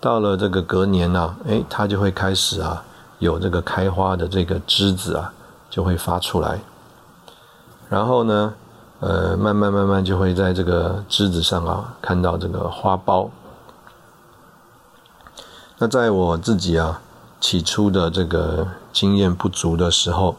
[0.00, 2.82] 到了这个隔年呢，哎，它就会开始啊，
[3.18, 5.30] 有这个开花的这个枝子啊，
[5.68, 6.58] 就会发出来。
[7.90, 8.54] 然后呢，
[9.00, 13.28] 呃，慢慢慢慢就会在这个枝子上啊，看到这个花苞。
[15.76, 17.02] 那在我自己啊，
[17.38, 20.34] 起初的这个经验不足的时候，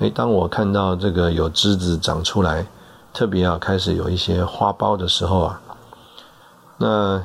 [0.00, 2.66] 哎，当我看到这个有枝子长出来，
[3.14, 5.60] 特别啊开始有一些花苞的时候啊，
[6.76, 7.22] 那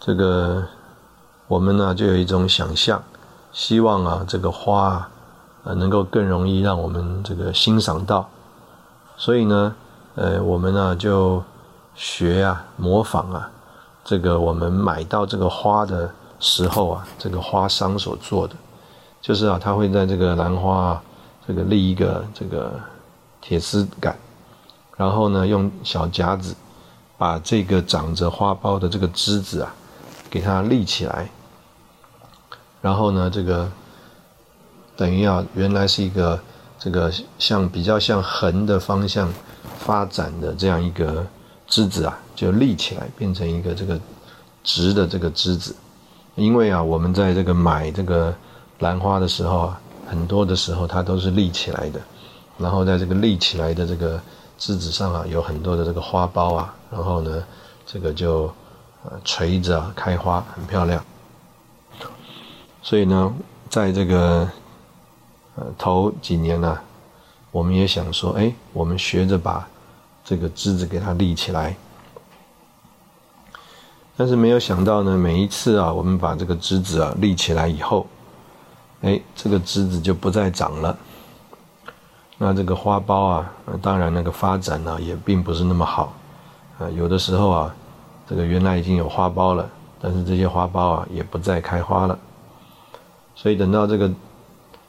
[0.00, 0.64] 这个。
[1.48, 3.02] 我们呢就有一种想象，
[3.52, 5.08] 希望啊这个花，
[5.64, 8.28] 呃能够更容易让我们这个欣赏到，
[9.16, 9.74] 所以呢，
[10.14, 11.42] 呃我们呢就
[11.94, 13.50] 学啊模仿啊，
[14.04, 18.54] 这个我们买到这个花的时候啊，这个花商所做的，
[19.20, 21.02] 就是啊他会在这个兰花啊
[21.46, 22.72] 这个立一个这个
[23.42, 24.16] 铁丝杆，
[24.96, 26.54] 然后呢用小夹子
[27.18, 29.74] 把这个长着花苞的这个枝子啊
[30.32, 31.28] 给它立起来。
[32.80, 33.70] 然后呢，这个
[34.96, 36.40] 等于啊，原来是一个
[36.78, 39.30] 这个像比较像横的方向
[39.78, 41.26] 发展的这样一个
[41.66, 44.00] 枝子啊，就立起来，变成一个这个
[44.64, 45.76] 直的这个枝子。
[46.34, 48.34] 因为啊，我们在这个买这个
[48.78, 52.00] 兰花的时候啊，很多的时候它都是立起来的，
[52.56, 54.18] 然后在这个立起来的这个
[54.56, 57.44] 枝子上啊，有很多的这个花苞啊，然后呢，
[57.84, 58.50] 这个就
[59.04, 61.02] 呃垂着开花，很漂亮。
[62.82, 63.32] 所以呢，
[63.68, 64.48] 在这个
[65.54, 66.78] 呃头几年呢，
[67.50, 69.68] 我们也想说，哎，我们学着把
[70.24, 71.76] 这个枝子给它立起来。
[74.16, 78.06] 但是没有想到呢，每一次啊，我们把这个枝子啊立起来以后，
[79.00, 80.96] 哎，这个枝子就不再长了。
[82.38, 86.12] 那这个花苞啊，当然那个发展呢也并不是那么好
[86.78, 86.90] 啊。
[86.90, 87.74] 有的时候啊，
[88.32, 89.68] 这个原来已经有花苞了，
[90.00, 92.18] 但是这些花苞啊也不再开花了。
[93.34, 94.10] 所以等到这个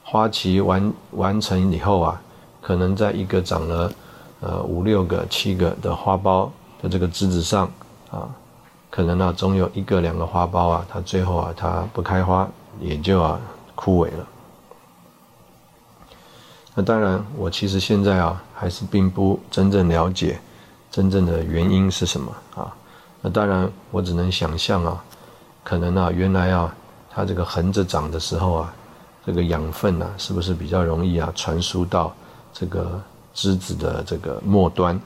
[0.01, 2.21] 花期完完成以后啊，
[2.61, 3.91] 可能在一个长了
[4.39, 6.49] 呃五六个、七个的花苞
[6.81, 7.69] 的这个枝子上
[8.11, 8.29] 啊，
[8.89, 12.47] 可能呢总有一个两个花苞啊，它最后啊它不开花，
[12.79, 13.37] 也就啊
[13.75, 14.25] 枯萎了。
[16.75, 20.39] 那当然，我其实现在啊还是并不真正了解
[20.89, 22.73] 真正的原因是什么啊。
[23.23, 25.03] 那当然，我只能想象啊，
[25.63, 26.75] 可能啊原来啊。
[27.15, 28.73] 它这个横着长的时候啊，
[29.23, 32.11] 这个养分呢，是不是比较容易啊传输到
[32.51, 32.99] 这个
[33.35, 34.99] 枝子的这个末端？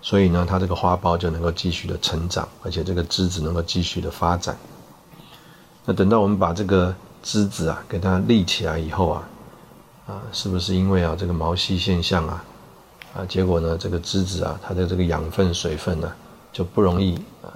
[0.00, 4.56] 所以呢，它这个花苞就能够继续的成长，而且这个枝子能够继续的发展。
[5.84, 9.28] 那等到我们把这个枝子啊给它立起来以后啊，
[10.06, 12.42] 啊，是不是因为啊这个毛细现象啊，
[13.14, 16.10] 啊，结果呢这个枝子啊它的这个养分水分呢
[16.52, 17.52] 就不容易啊。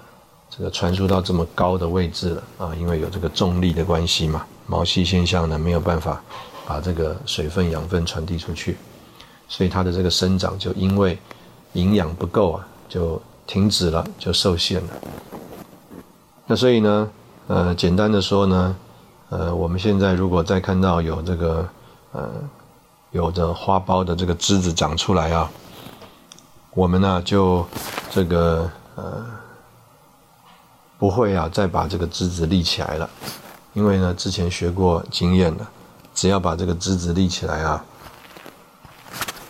[0.49, 6.23] 这个传输到这么高的位置了啊，因为有这个重力的关系嘛，毛细现象呢没有办法
[6.66, 8.77] 把这个水分养分传递出去，
[9.49, 11.19] 所以它的这个生长就因为
[11.75, 14.90] 营养不够啊，就停止了，就受限了。
[16.47, 17.11] 那所以呢，
[17.49, 18.77] 呃，简单的说呢，
[19.29, 21.69] 呃，我们现在如果再看到有这个
[22.12, 22.31] 呃
[23.11, 25.51] 有着花苞的这个枝子长出来啊，
[26.75, 27.66] 我们呢就
[28.11, 29.25] 这个呃。
[30.99, 33.11] 不会啊，再把这个枝子立起来了，
[33.75, 35.69] 因为呢，之前学过经验了，
[36.14, 37.85] 只要把这个枝子立起来啊，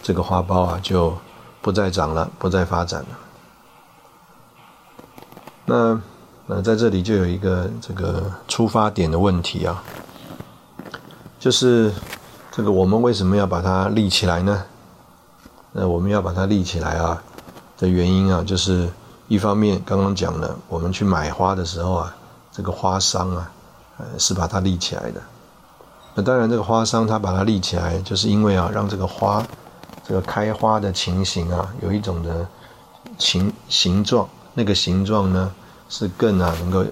[0.03, 1.17] 这个花苞啊就
[1.63, 3.09] 不再长了，不再发展了。
[5.67, 6.03] 那
[6.47, 9.81] 那在这里就有一个这个出发点的问题啊，
[11.39, 11.95] 就是
[12.57, 14.65] 这个我们为什么要把它立起来呢？
[15.73, 17.23] 那我们要把它立起来啊
[17.77, 18.89] 的原因啊，就是。
[19.29, 22.17] 一方面，刚刚讲了，我们去买花的时候啊，
[22.53, 23.51] 这个花商啊，
[23.99, 25.21] 呃，是把它立起来的。
[26.15, 29.45] 那当然，这个花商他把它立起来，就是因为啊，让这个花，
[30.07, 32.47] 这个开花的情形啊，有一种的
[33.19, 35.53] 形形状，那个形状呢，
[35.89, 36.85] 是更啊能够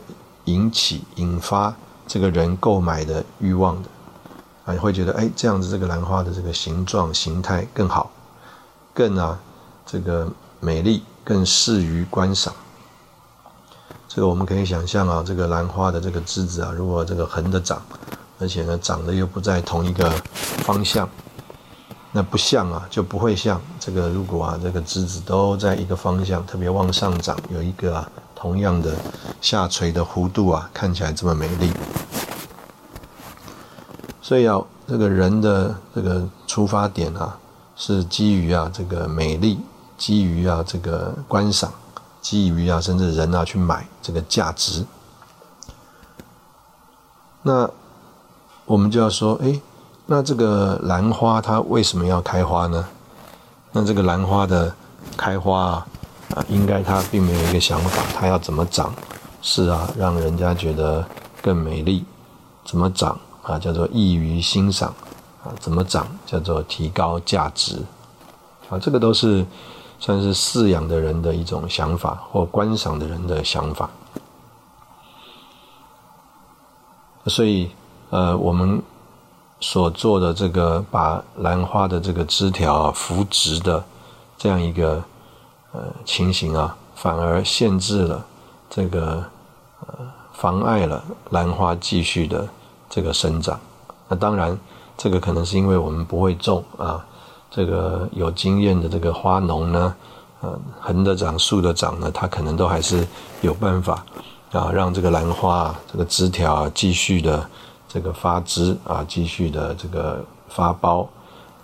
[0.46, 1.72] 引起引发
[2.08, 3.88] 这个人购买的欲望的，
[4.64, 8.10] 啊，会觉得哎，这样子这个兰花的这个形状形态更好，
[8.92, 9.38] 更啊
[9.86, 10.28] 这个
[10.60, 11.02] 美丽。
[11.26, 12.52] 更适于观赏。
[14.06, 17.80] 这个我们可以想象啊，这个兰花的这个枝子啊，如果这个横着长，
[18.38, 21.08] 而且呢长得又不在同一个方向，
[22.12, 28.94] 那不像啊，就不会像这个如果啊这个枝子都在一个方向，特别往上长，有一个啊同样的
[29.40, 31.72] 下垂的弧度啊，看起来这么美丽。
[34.24, 34.58] 所以啊，
[34.88, 37.36] 这个人的这个出发点啊，
[37.76, 39.60] 是基于啊这个美丽。
[39.96, 41.70] 基于啊这个观赏，
[42.20, 44.84] 基于啊甚至人啊去买这个价值，
[47.42, 47.70] 那
[48.64, 49.60] 我们就要说，哎，
[50.06, 52.88] 那这个兰花它为什么要开花呢？
[53.70, 54.74] 那这个兰花的
[55.16, 55.86] 开花啊，
[56.34, 58.92] 啊，应该它并没有一个想法，它要怎么长？
[59.42, 61.06] 是啊，让人家觉得
[61.40, 62.04] 更美丽，
[62.64, 63.58] 怎么长啊？
[63.58, 64.92] 叫做易于欣赏
[65.44, 65.54] 啊？
[65.60, 66.06] 怎么长？
[66.26, 67.78] 叫做提高价值
[68.68, 68.78] 啊？
[68.78, 69.46] 这个都是。
[70.00, 73.88] 算是饲养的人的一种想法，或观赏的人的想法。
[77.26, 77.70] 所以，
[78.10, 78.82] 呃，我们
[79.60, 83.82] 所做的这个把兰花的这个枝条啊扶直的
[84.36, 85.02] 这样一个
[85.72, 88.26] 呃情形啊，反而限制了
[88.68, 89.24] 这个
[89.86, 89.94] 呃
[90.34, 92.46] 妨碍了兰花继续的
[92.94, 93.58] 这个生长。
[94.06, 94.56] 那当然，
[94.96, 97.04] 这个可能是因为我们不会种啊。
[97.50, 99.94] 这个有经验的这个花农呢，
[100.40, 103.04] 呃，横的长、竖的长呢，他可能都还是
[103.40, 104.04] 有办法
[104.52, 107.44] 啊，让这个兰花啊这个枝条啊继续的
[107.88, 111.06] 这个发枝啊，继续的这个发苞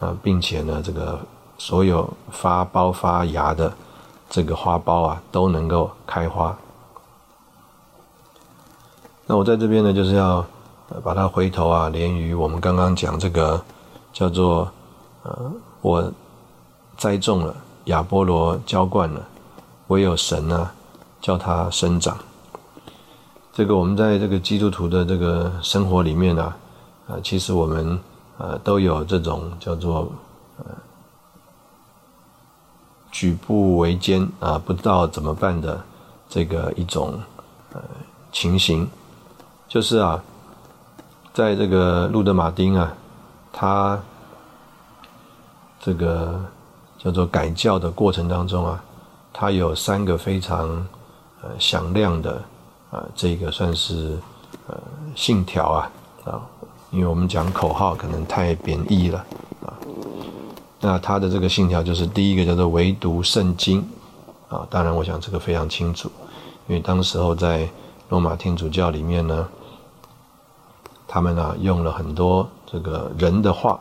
[0.01, 1.16] 啊，并且呢，这个
[1.59, 3.73] 所有发苞发芽的
[4.29, 6.57] 这个花苞啊，都能够开花。
[9.27, 10.45] 那我在这边呢，就是要
[11.05, 13.62] 把它回头啊，连于我们刚刚讲这个
[14.12, 14.70] 叫做
[15.22, 15.50] 呃。
[15.83, 16.12] 我
[16.98, 19.26] 栽种了亚波罗浇灌了，
[19.87, 20.70] 唯有神呢
[21.22, 22.18] 叫它生长。
[23.50, 26.55] 这个我们在这个基督徒的这个生活里面呢，
[27.09, 27.98] 啊，其实我们
[28.37, 30.12] 呃都有这种叫做
[30.59, 30.66] 呃
[33.11, 35.83] 举步维艰啊，不知道怎么办的
[36.29, 37.18] 这个一种
[37.72, 37.81] 呃
[38.31, 38.87] 情形，
[39.66, 40.22] 就是啊，
[41.33, 42.93] 在这个路德马丁啊，
[43.53, 44.01] 他。
[45.83, 46.38] 这个
[46.99, 48.85] 叫做改教的过程当中啊，
[49.33, 50.69] 他有三个非常
[51.40, 52.33] 呃响亮的
[52.90, 54.19] 啊，这个算是
[54.66, 54.77] 呃
[55.16, 55.90] 信条啊
[56.27, 56.43] 啊，
[56.90, 59.25] 因为我们讲口号可能太贬义了
[59.64, 59.73] 啊。
[60.83, 63.83] 那他的这个信条就是第一个叫做唯独圣经
[64.51, 66.12] 啊，当然我想这个非常清楚，
[66.66, 67.66] 因为当时候在
[68.11, 69.49] 罗马天主教里面呢，
[71.11, 73.81] 他们啊用了很多这个人的话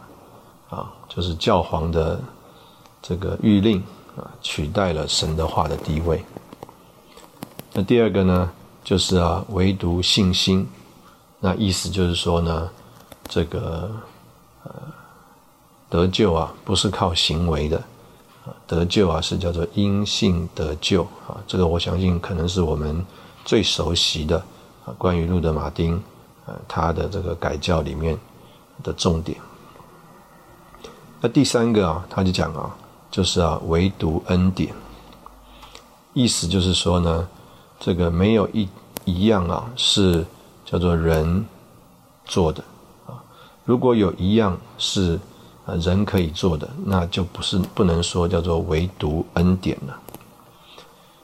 [0.71, 0.91] 啊。
[1.09, 2.21] 就是教皇的
[3.01, 3.81] 这个谕令
[4.15, 6.23] 啊，取代了神的话的地位。
[7.73, 8.51] 那第二个呢，
[8.83, 10.69] 就是啊，唯独信心。
[11.39, 12.69] 那意思就是说呢，
[13.27, 13.89] 这个
[14.63, 14.71] 呃
[15.89, 17.83] 得救啊，不是靠行为的，
[18.67, 21.41] 得救啊是叫做因信得救啊。
[21.47, 23.03] 这个我相信可能是我们
[23.43, 24.37] 最熟悉的
[24.85, 25.99] 啊，关于路德马丁
[26.67, 28.17] 他的这个改教里面
[28.83, 29.37] 的重点。
[31.21, 32.73] 那第三个啊，他就讲啊，
[33.11, 34.73] 就是啊，唯独恩典，
[36.13, 37.27] 意思就是说呢，
[37.79, 38.69] 这个没有一
[39.03, 40.25] 一样啊是
[40.63, 41.45] 叫做人
[42.25, 42.63] 做的
[43.05, 43.21] 啊。
[43.65, 45.19] 如果有一样是
[45.65, 49.99] 呃人可以做的，那就不是不能说叫做唯独恩典了。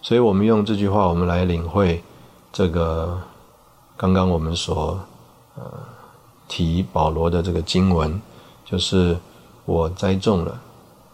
[0.02, 2.04] 所以我们用这句话，我们来领会
[2.52, 3.18] 这个
[3.96, 5.00] 刚刚我们所
[5.56, 5.64] 呃
[6.48, 8.22] 提保罗的这个经文，
[8.64, 9.18] 就是
[9.66, 10.60] 我栽种了，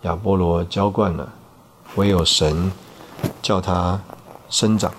[0.02, 1.28] 亚波罗浇灌了，
[1.96, 2.72] 唯有神
[3.42, 4.00] 叫它
[4.50, 4.92] 生长。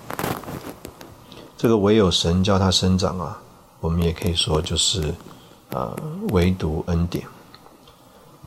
[1.57, 3.39] 这个唯有神叫它生长啊，
[3.79, 5.13] 我们也可以说就是
[5.71, 5.95] 啊，
[6.29, 7.25] 唯独恩典。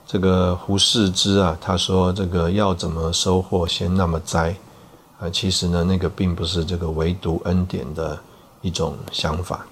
[0.07, 4.55] 这个胡适之啊，他说这个要怎么收获，先那么栽
[5.19, 5.29] 啊。
[5.31, 8.19] 其实呢，那个并不是这个唯独恩典的
[8.61, 9.67] 一种想法。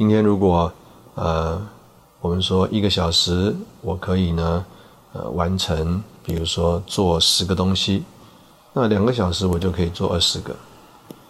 [0.00, 0.72] 今天如果
[1.14, 1.60] 呃，
[2.22, 4.64] 我们说一个小时，我可以呢
[5.12, 8.02] 呃完成，比如说做十个东西，
[8.72, 10.56] 那两个小时我就可以做二十个。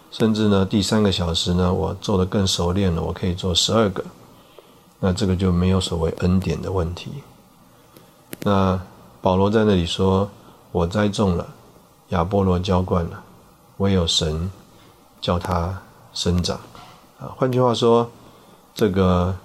[0.09, 4.01] 甚至呢，第三个小时呢，我做的更熟练了，我可以做十二个，
[5.01, 7.11] 那这个就没有所谓恩典的问题。
[8.43, 8.79] 那
[9.21, 10.29] 保罗在那里说
[10.71, 11.45] ：“我栽种了，
[12.11, 13.21] 亚波罗浇灌了，
[13.79, 14.49] 唯有神
[15.19, 15.77] 叫它
[16.13, 16.57] 生长。”
[17.19, 18.09] 啊，换句话说，
[18.73, 19.35] 这个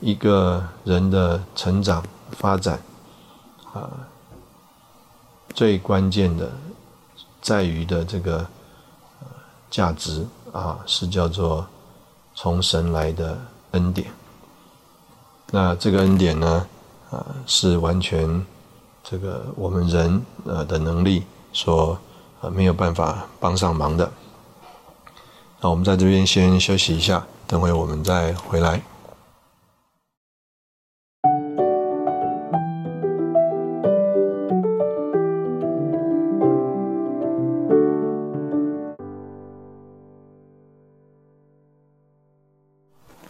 [0.00, 2.80] 一个人的成长发展
[3.72, 3.90] 啊，
[5.54, 6.50] 最关键的
[7.40, 8.46] 在于的这个。
[9.70, 11.66] 价值啊，是叫做
[12.34, 13.38] 从神来的
[13.72, 14.10] 恩典。
[15.50, 16.66] 那这个恩典呢，
[17.10, 18.46] 啊，是完全
[19.04, 21.22] 这个我们人呃的能力
[21.52, 21.98] 所
[22.40, 24.10] 呃没有办法帮上忙的。
[25.60, 28.78] 那我们在这边先休息一下，等会我们再回来。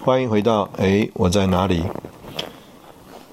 [0.01, 1.85] 欢迎回到哎，我在哪里？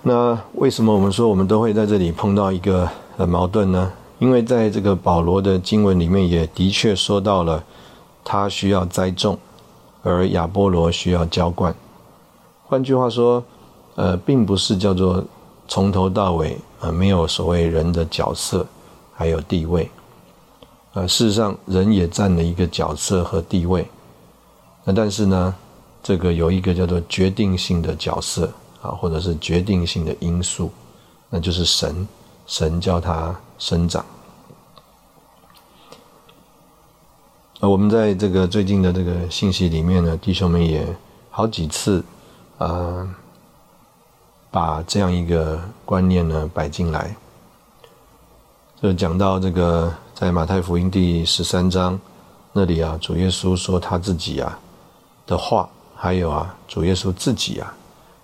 [0.03, 3.91] 那为什么我们说我们都会在这里碰到一个呃矛盾呢？
[4.19, 7.63] 因为在这个保罗的经文里面，也的确说到了
[8.23, 9.39] 他需要栽种，
[10.05, 11.75] 而亚波罗需要浇灌。
[12.65, 13.43] 换句话说，
[13.95, 15.21] 呃，并不是叫做
[15.67, 18.65] 从头到尾呃没有所谓人的角色
[19.13, 19.91] 还有地位。
[20.93, 23.85] 呃，事实上人也占了一个角色和地位。
[24.85, 25.53] 那但是呢？
[26.07, 28.47] 这个有一个叫做决定性的角色
[28.79, 30.69] 啊，或者是决定性的因素，
[31.31, 32.07] 那就是神，
[32.45, 34.05] 神叫它生长。
[37.59, 40.85] 呃，我们在这个最近的这个信息里面呢，弟兄们也
[41.29, 42.03] 好几次
[42.57, 43.07] 啊，
[44.51, 47.15] 把这样一个观念呢摆进来，
[48.81, 51.99] 就讲到这个在马太福音第十三章
[52.51, 54.59] 那里啊，主耶稣说他自己啊
[55.25, 55.69] 的话。
[55.97, 57.73] 还有啊，主耶稣自己啊，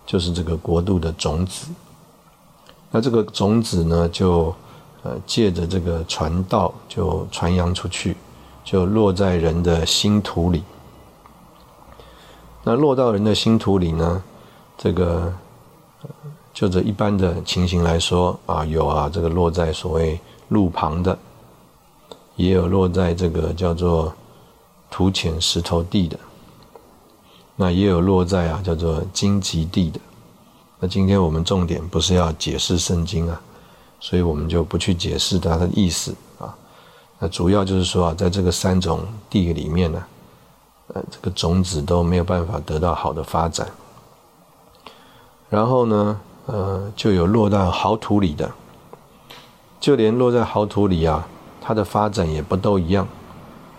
[0.06, 1.68] 就是这个国度的种子。
[2.92, 4.54] 那这个种子呢，就
[5.02, 8.16] 呃借着这个传道，就传扬出去，
[8.72, 10.64] 就落在人的心土里。
[12.64, 14.24] 那落到人的心土里呢，
[14.78, 15.34] 这个
[16.54, 20.18] 就这一般的情形来说啊，有啊，这个落在所谓
[20.48, 21.20] 路旁的，
[22.38, 24.14] 也有落在这个叫做
[24.90, 26.18] 土浅石头地的。
[27.58, 30.00] 那也有落在啊，叫做荆棘地的。
[30.80, 33.42] 那今天我们重点不是要解释圣经啊，
[34.00, 36.16] 所以我们就不去解释它的意思。
[37.22, 40.04] 那主要就是说啊，在这个三种地里面呢，
[40.88, 43.68] 呃，这个种子都没有办法得到好的发展。
[45.48, 48.52] 然后呢，呃，就有落到好土里的，
[49.80, 51.28] 就连落在好土里啊，
[51.62, 53.08] 它的发展也不都一样。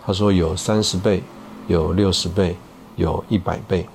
[0.05, 1.21] 他说有三十倍，
[1.67, 2.55] 有六十倍。
[2.95, 3.89] 有一百倍。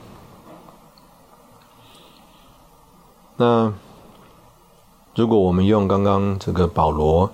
[3.36, 3.72] 那
[5.14, 7.30] 如果我们用刚刚这个保罗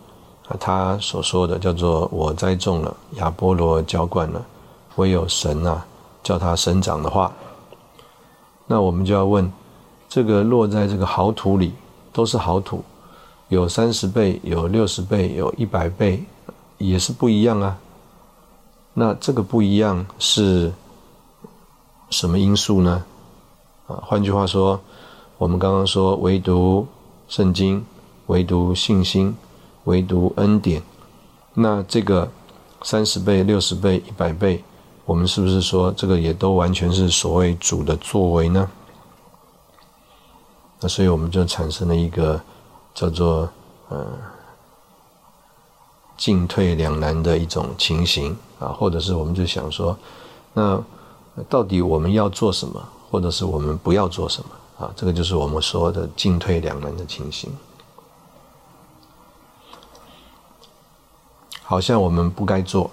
[0.48, 4.44] 啊他所说的叫做“我栽种了，亚波罗浇灌了，
[4.96, 5.84] 唯有神啊
[6.22, 7.32] 叫它生长”的话，
[8.66, 9.50] 那我们就要问：
[10.08, 11.72] 这个落在这个好土里，
[12.12, 12.84] 都是好土，
[13.48, 16.22] 有三十倍，有六十倍，有一百倍，
[16.78, 17.78] 也是不一样啊。
[18.92, 20.72] 那这个不一样是？
[22.10, 23.02] 什么因素呢？
[23.88, 24.78] 啊，换句话说，
[25.36, 26.86] 我们刚刚说唯独
[27.28, 27.84] 圣经，
[28.26, 29.34] 唯独信心，
[29.84, 30.82] 唯独恩典。
[31.54, 32.30] 那这个
[32.82, 34.62] 三十倍、六十倍、一百倍，
[35.04, 38.68] 我们是不是说这个也都完全是所谓主的作为呢？
[40.80, 42.40] 那所以我们就产生了一个
[42.92, 43.48] 叫做
[43.88, 44.06] 呃
[46.16, 49.96] 进退两难的一种情形啊，或者是我们就想说，
[50.52, 50.82] 那
[51.48, 54.92] 到底我们要做什么，或者是我们不要做什么啊？
[54.96, 57.50] 这个就是我们说的进退两难的情形。
[61.64, 62.90] 好像我们不该做，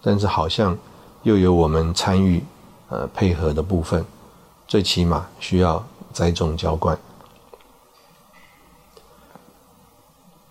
[0.00, 0.78] 但是好像
[1.24, 2.42] 又有我们参与
[2.88, 4.04] 呃配合的部分，
[4.68, 6.96] 最起码需要栽种浇灌。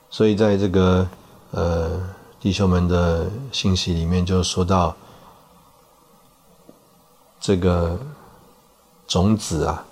[0.09, 1.07] 所以在这个
[1.51, 1.99] 呃
[2.39, 4.95] 弟兄们的信息里面，就说到
[7.39, 7.97] 这个
[9.07, 9.83] 种子啊，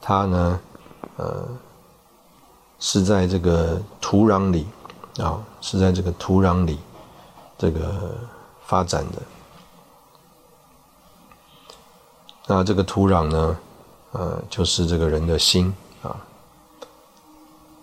[0.00, 0.60] 它呢
[1.16, 1.48] 呃
[2.78, 4.66] 是在这个土壤里
[5.22, 6.78] 啊，是在这个土壤里
[7.56, 8.14] 这个
[8.64, 9.22] 发展的。
[12.46, 13.56] 那这个土壤呢，
[14.12, 16.16] 呃，就是这个人的心啊。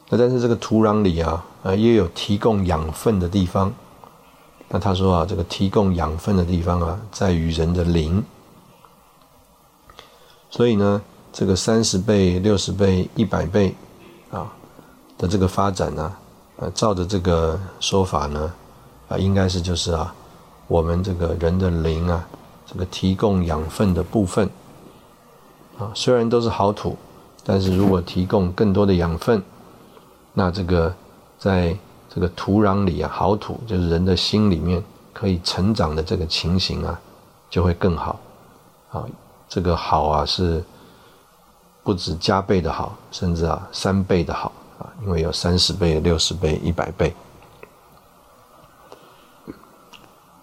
[0.09, 3.73] 那但是这个土壤里啊，呃，也有提供养分的地方。
[4.69, 8.23] 那他说啊，这个提供养分的地方啊，在于人的灵。
[10.49, 13.75] 所以呢，这个三十倍、六十倍、一百倍
[14.31, 14.53] 啊
[15.17, 16.15] 的这个发展呢，
[16.71, 18.53] 照着这个说法呢，
[19.09, 20.13] 啊，应该是就是啊，
[20.67, 22.27] 我们这个人的灵啊，
[22.65, 24.49] 这个提供养分的部分
[25.77, 26.97] 啊，虽然都是好土，
[27.45, 29.41] 但是如果提供更多的养分。
[30.35, 30.91] 那这个，
[31.37, 31.77] 在
[32.09, 34.83] 这个土壤里啊，好土就是人的心里面
[35.13, 36.99] 可以成长的这个情形啊，
[37.51, 38.19] 就会更好。
[38.91, 39.05] 啊，
[39.47, 40.63] 这个好啊是
[41.83, 47.15] 不止加倍的好，甚至啊三倍的好啊，因为有三十倍、六十倍、一百倍。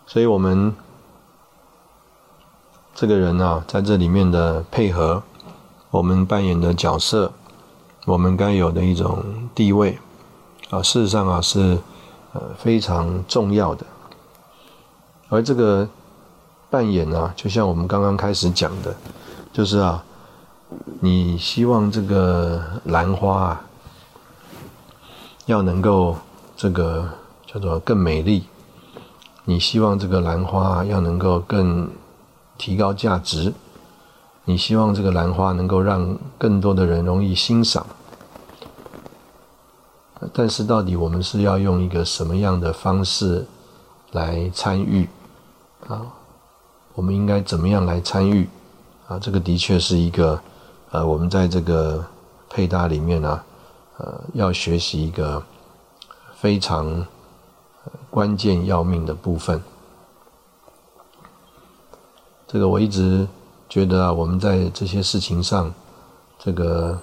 [0.07, 0.75] 所以我们
[2.95, 5.23] 这个人啊，在这里面的配合，
[5.91, 7.33] 我们扮演的角色。
[8.07, 9.23] 我们该有的一种
[9.55, 9.97] 地位
[10.71, 11.79] 啊，事实上啊是
[12.33, 13.85] 呃非常重要的。
[15.29, 15.87] 而这个
[16.71, 18.97] 扮演啊，就像我们刚刚开始讲的，
[19.53, 20.03] 就是啊，
[21.01, 23.65] 你希望这个兰花啊
[25.47, 26.17] 要能够
[26.57, 27.09] 这个
[27.47, 28.45] 叫做更美丽，
[29.45, 31.91] 你希望这个兰花要能够更
[32.57, 33.53] 提高价值。
[34.45, 37.87] 你希望这个兰花能够让更多的人容易欣赏，
[40.33, 43.47] 但是到底我们是要用一个什么样的方式
[44.13, 45.09] 来参与
[45.87, 46.03] 啊？
[46.95, 48.49] 我们应该怎么样来参与
[49.07, 49.19] 啊？
[49.19, 50.41] 这个的确是一个
[50.91, 52.05] 呃，我们在这个
[52.49, 53.41] 配搭里面呢，
[54.01, 55.43] 呃，要学习一个
[56.35, 57.07] 非常
[58.09, 59.63] 关键要命的部分。
[62.47, 63.29] 这个我一直。
[63.71, 65.73] 觉得啊，我们在这些事情上，
[66.41, 67.01] 这个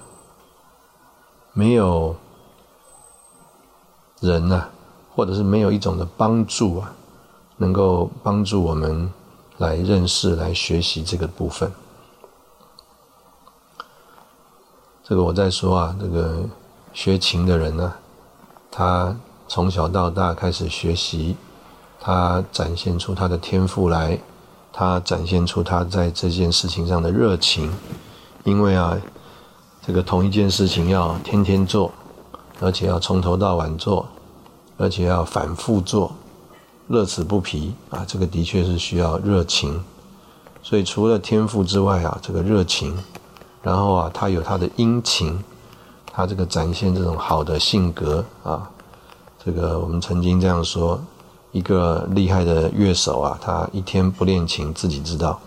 [1.54, 2.14] 没有
[4.20, 4.66] 人呐，
[5.16, 6.93] 或者是没有一种的帮助啊，
[7.56, 9.10] 能够帮助我们
[9.60, 11.72] 来认识、来学习这个部分。
[15.06, 16.43] 这个我在说啊，这个
[16.98, 17.93] 学琴的人呢，
[18.72, 19.16] 他
[19.48, 21.36] 从小到大开始学习，
[22.00, 24.20] 他展现出他的天赋来。
[24.74, 27.72] 他展现出他在这件事情上的热情，
[28.43, 28.98] 因为啊，
[29.86, 31.91] 这个同一件事情要天天做，
[32.60, 34.08] 而且要从头到晚做，
[34.78, 36.16] 而且要反复做，
[36.88, 38.04] 乐此不疲啊！
[38.08, 39.84] 这个的确是需要热情。
[40.64, 42.98] 所以除了天赋之外啊，这个热情，
[43.62, 45.43] 然后啊，他有他的殷勤，
[46.18, 48.68] 他这个展现这种好的性格啊，
[49.45, 50.99] 这个我们曾经这样说。
[51.51, 55.39] 一个厉害的乐手啊，他一天不练琴自己知道，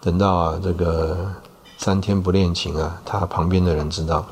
[0.00, 1.32] 等到啊这个
[1.78, 4.24] 三天不练琴啊，他旁边的人知道，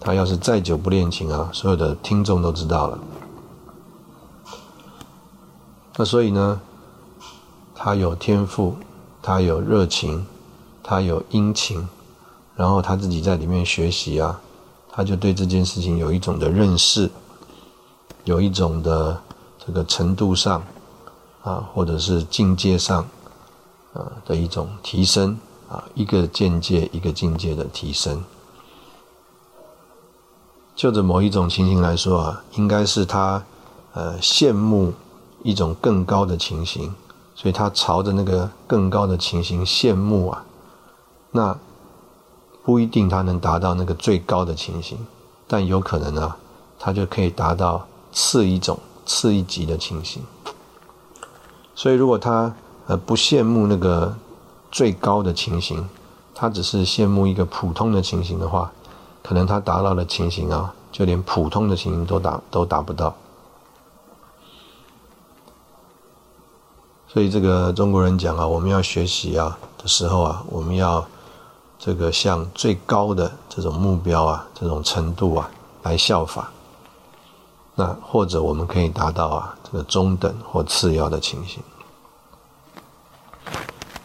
[0.00, 2.98] 他要是再久不练琴啊，所有的听众都知道了。
[5.96, 6.60] 那所以呢，
[7.74, 8.74] 他有天赋，
[9.22, 10.26] 他有热情，
[10.82, 11.86] 他有殷勤，
[12.56, 14.40] 然后他自己在里面学习啊，
[14.96, 17.10] 他就对这件事情有一种的认识，
[18.24, 19.20] 有一种的。
[19.66, 20.62] 这个程度上，
[21.42, 23.04] 啊，或者是境界上，
[23.92, 25.36] 啊的一种提升，
[25.68, 28.22] 啊，一个境界一个境界的提升。
[30.76, 33.42] 就着某一种情形来说啊，应该是他，
[33.92, 34.92] 呃，羡慕
[35.42, 36.94] 一种更高的情形，
[37.34, 40.44] 所以他朝着那个更高的情形羡慕啊，
[41.32, 41.58] 那
[42.66, 44.98] 不一定他能达到那个最高的情形，
[45.46, 46.36] 但有可能啊，
[46.78, 48.78] 他就可以达到次一种。
[49.08, 50.20] 次一级的情形，
[51.76, 52.52] 所以如果他
[52.88, 54.12] 呃不羡慕那个
[54.72, 55.88] 最高的情形，
[56.34, 58.72] 他只是羡慕一个普通的情形的话，
[59.22, 63.14] 可能他达到的情形啊，就连普通的情形都达都达不到。
[67.06, 71.06] 所以这个中国人讲啊，我们要学习啊的时候啊，我们要
[71.78, 75.50] 这个向最高的这种目标啊，这种程度啊
[75.82, 76.50] 来效法。
[77.74, 81.62] 那或者我们可以达到啊这个中等或次要的情形。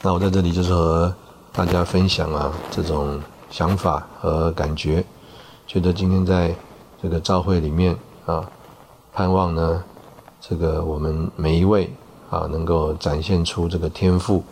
[0.01, 1.13] 那我在这里就是和
[1.53, 5.05] 大家分享啊这种想法和感觉，
[5.67, 6.53] 觉得今天在
[7.01, 7.95] 这个召会里面
[8.25, 8.43] 啊，
[9.13, 9.83] 盼望呢
[10.41, 11.93] 这个我们每一位
[12.29, 14.43] 啊能够展现出这个天赋，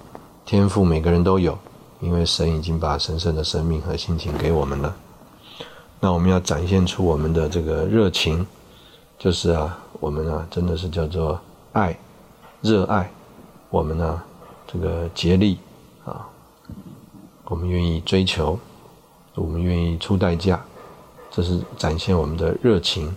[0.46, 1.58] 天赋每个人都有，
[2.00, 4.96] 因为神已经把神圣的生命和心情给我们了。
[6.00, 8.46] 那我们要展现出我们的这个热情，
[9.18, 11.40] 就是啊我们啊真的是叫做
[11.74, 11.98] 爱，
[12.62, 13.12] 热爱，
[13.70, 14.22] 我们呢。
[14.72, 15.58] 这个竭力
[16.06, 16.30] 啊，
[17.46, 18.60] 我们愿意追求，
[19.34, 20.64] 我们愿意出代价，
[21.32, 23.16] 这是展现我们的热情。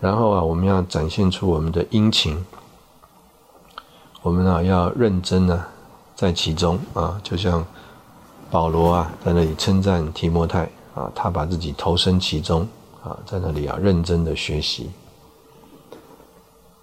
[0.00, 2.42] 然后啊，我们要展现出我们的殷勤，
[4.22, 5.66] 我们啊要认真呢，
[6.20, 7.64] 在其中啊，就像
[8.50, 12.68] 保罗啊在那里称赞提摩太啊，他把自己投身其中
[13.02, 14.90] 啊，在那里啊认真的学习。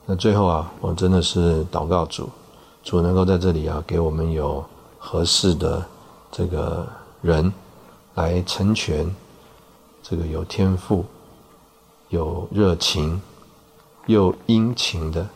[0.07, 2.27] 那最后啊，我真的是祷告主。
[2.83, 4.65] 主能够在这里啊，给我们有
[4.97, 5.85] 合适的
[6.31, 6.88] 这个
[7.21, 7.53] 人
[8.15, 9.07] 来成全
[10.01, 11.05] 这个有天赋、
[12.09, 13.21] 有热情
[14.07, 15.27] 又殷勤的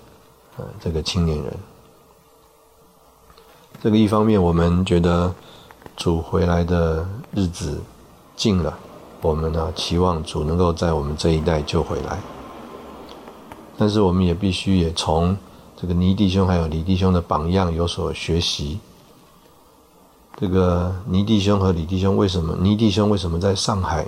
[0.58, 1.54] 呃这个青年人。
[3.84, 5.34] 这个一方面，我们觉得
[5.98, 7.04] 主回来的
[7.34, 7.82] 日子
[8.36, 8.78] 近了，
[9.22, 12.20] 我们呢期望主能够在我们这一代就回来。
[13.80, 15.36] 但是我们也必须也从。
[15.76, 18.80] 这个倪弟兄还有李弟兄的榜样有所学习。
[20.40, 22.56] 这个倪弟兄和李弟兄为什么？
[22.58, 24.06] 倪弟兄为什么在上海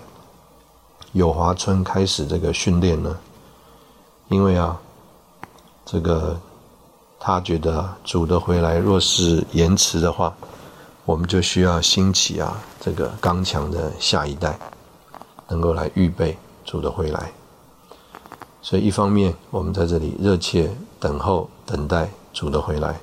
[1.14, 3.18] 友华村开始这个训练呢？
[4.30, 4.80] 因为啊，
[5.84, 6.40] 这个
[7.26, 10.36] 他觉得主的回来若是延迟的话，
[11.06, 14.60] 我们就需要兴起啊这个刚强的下一代，
[15.48, 17.32] 能够来预备主的回来。
[18.62, 20.70] 所以一方面我们在这里热切
[21.00, 21.50] 等候。
[21.66, 23.00] 等待主的回来，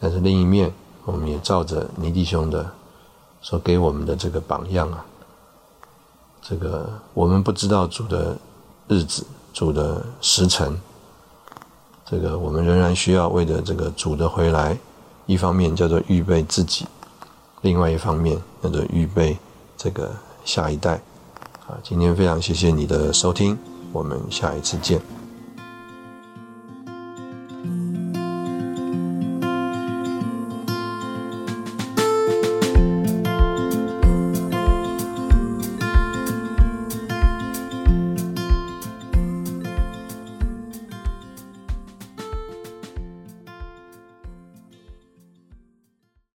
[0.00, 0.72] 但是另一面，
[1.04, 2.66] 我们也照着尼弟兄的
[3.42, 5.04] 所给我们的这个榜样啊，
[6.40, 8.34] 这个我们不知道主的
[8.88, 10.74] 日子、主的时辰，
[12.08, 14.78] 这个我们仍然需要为着这个主的回来，
[15.26, 16.86] 一方面叫做预备自己，
[17.62, 19.36] 另外一方面叫做预备
[19.76, 21.00] 这个下一代。
[21.66, 23.58] 啊，今天非常谢谢你的收听，
[23.92, 25.00] 我们下一次见。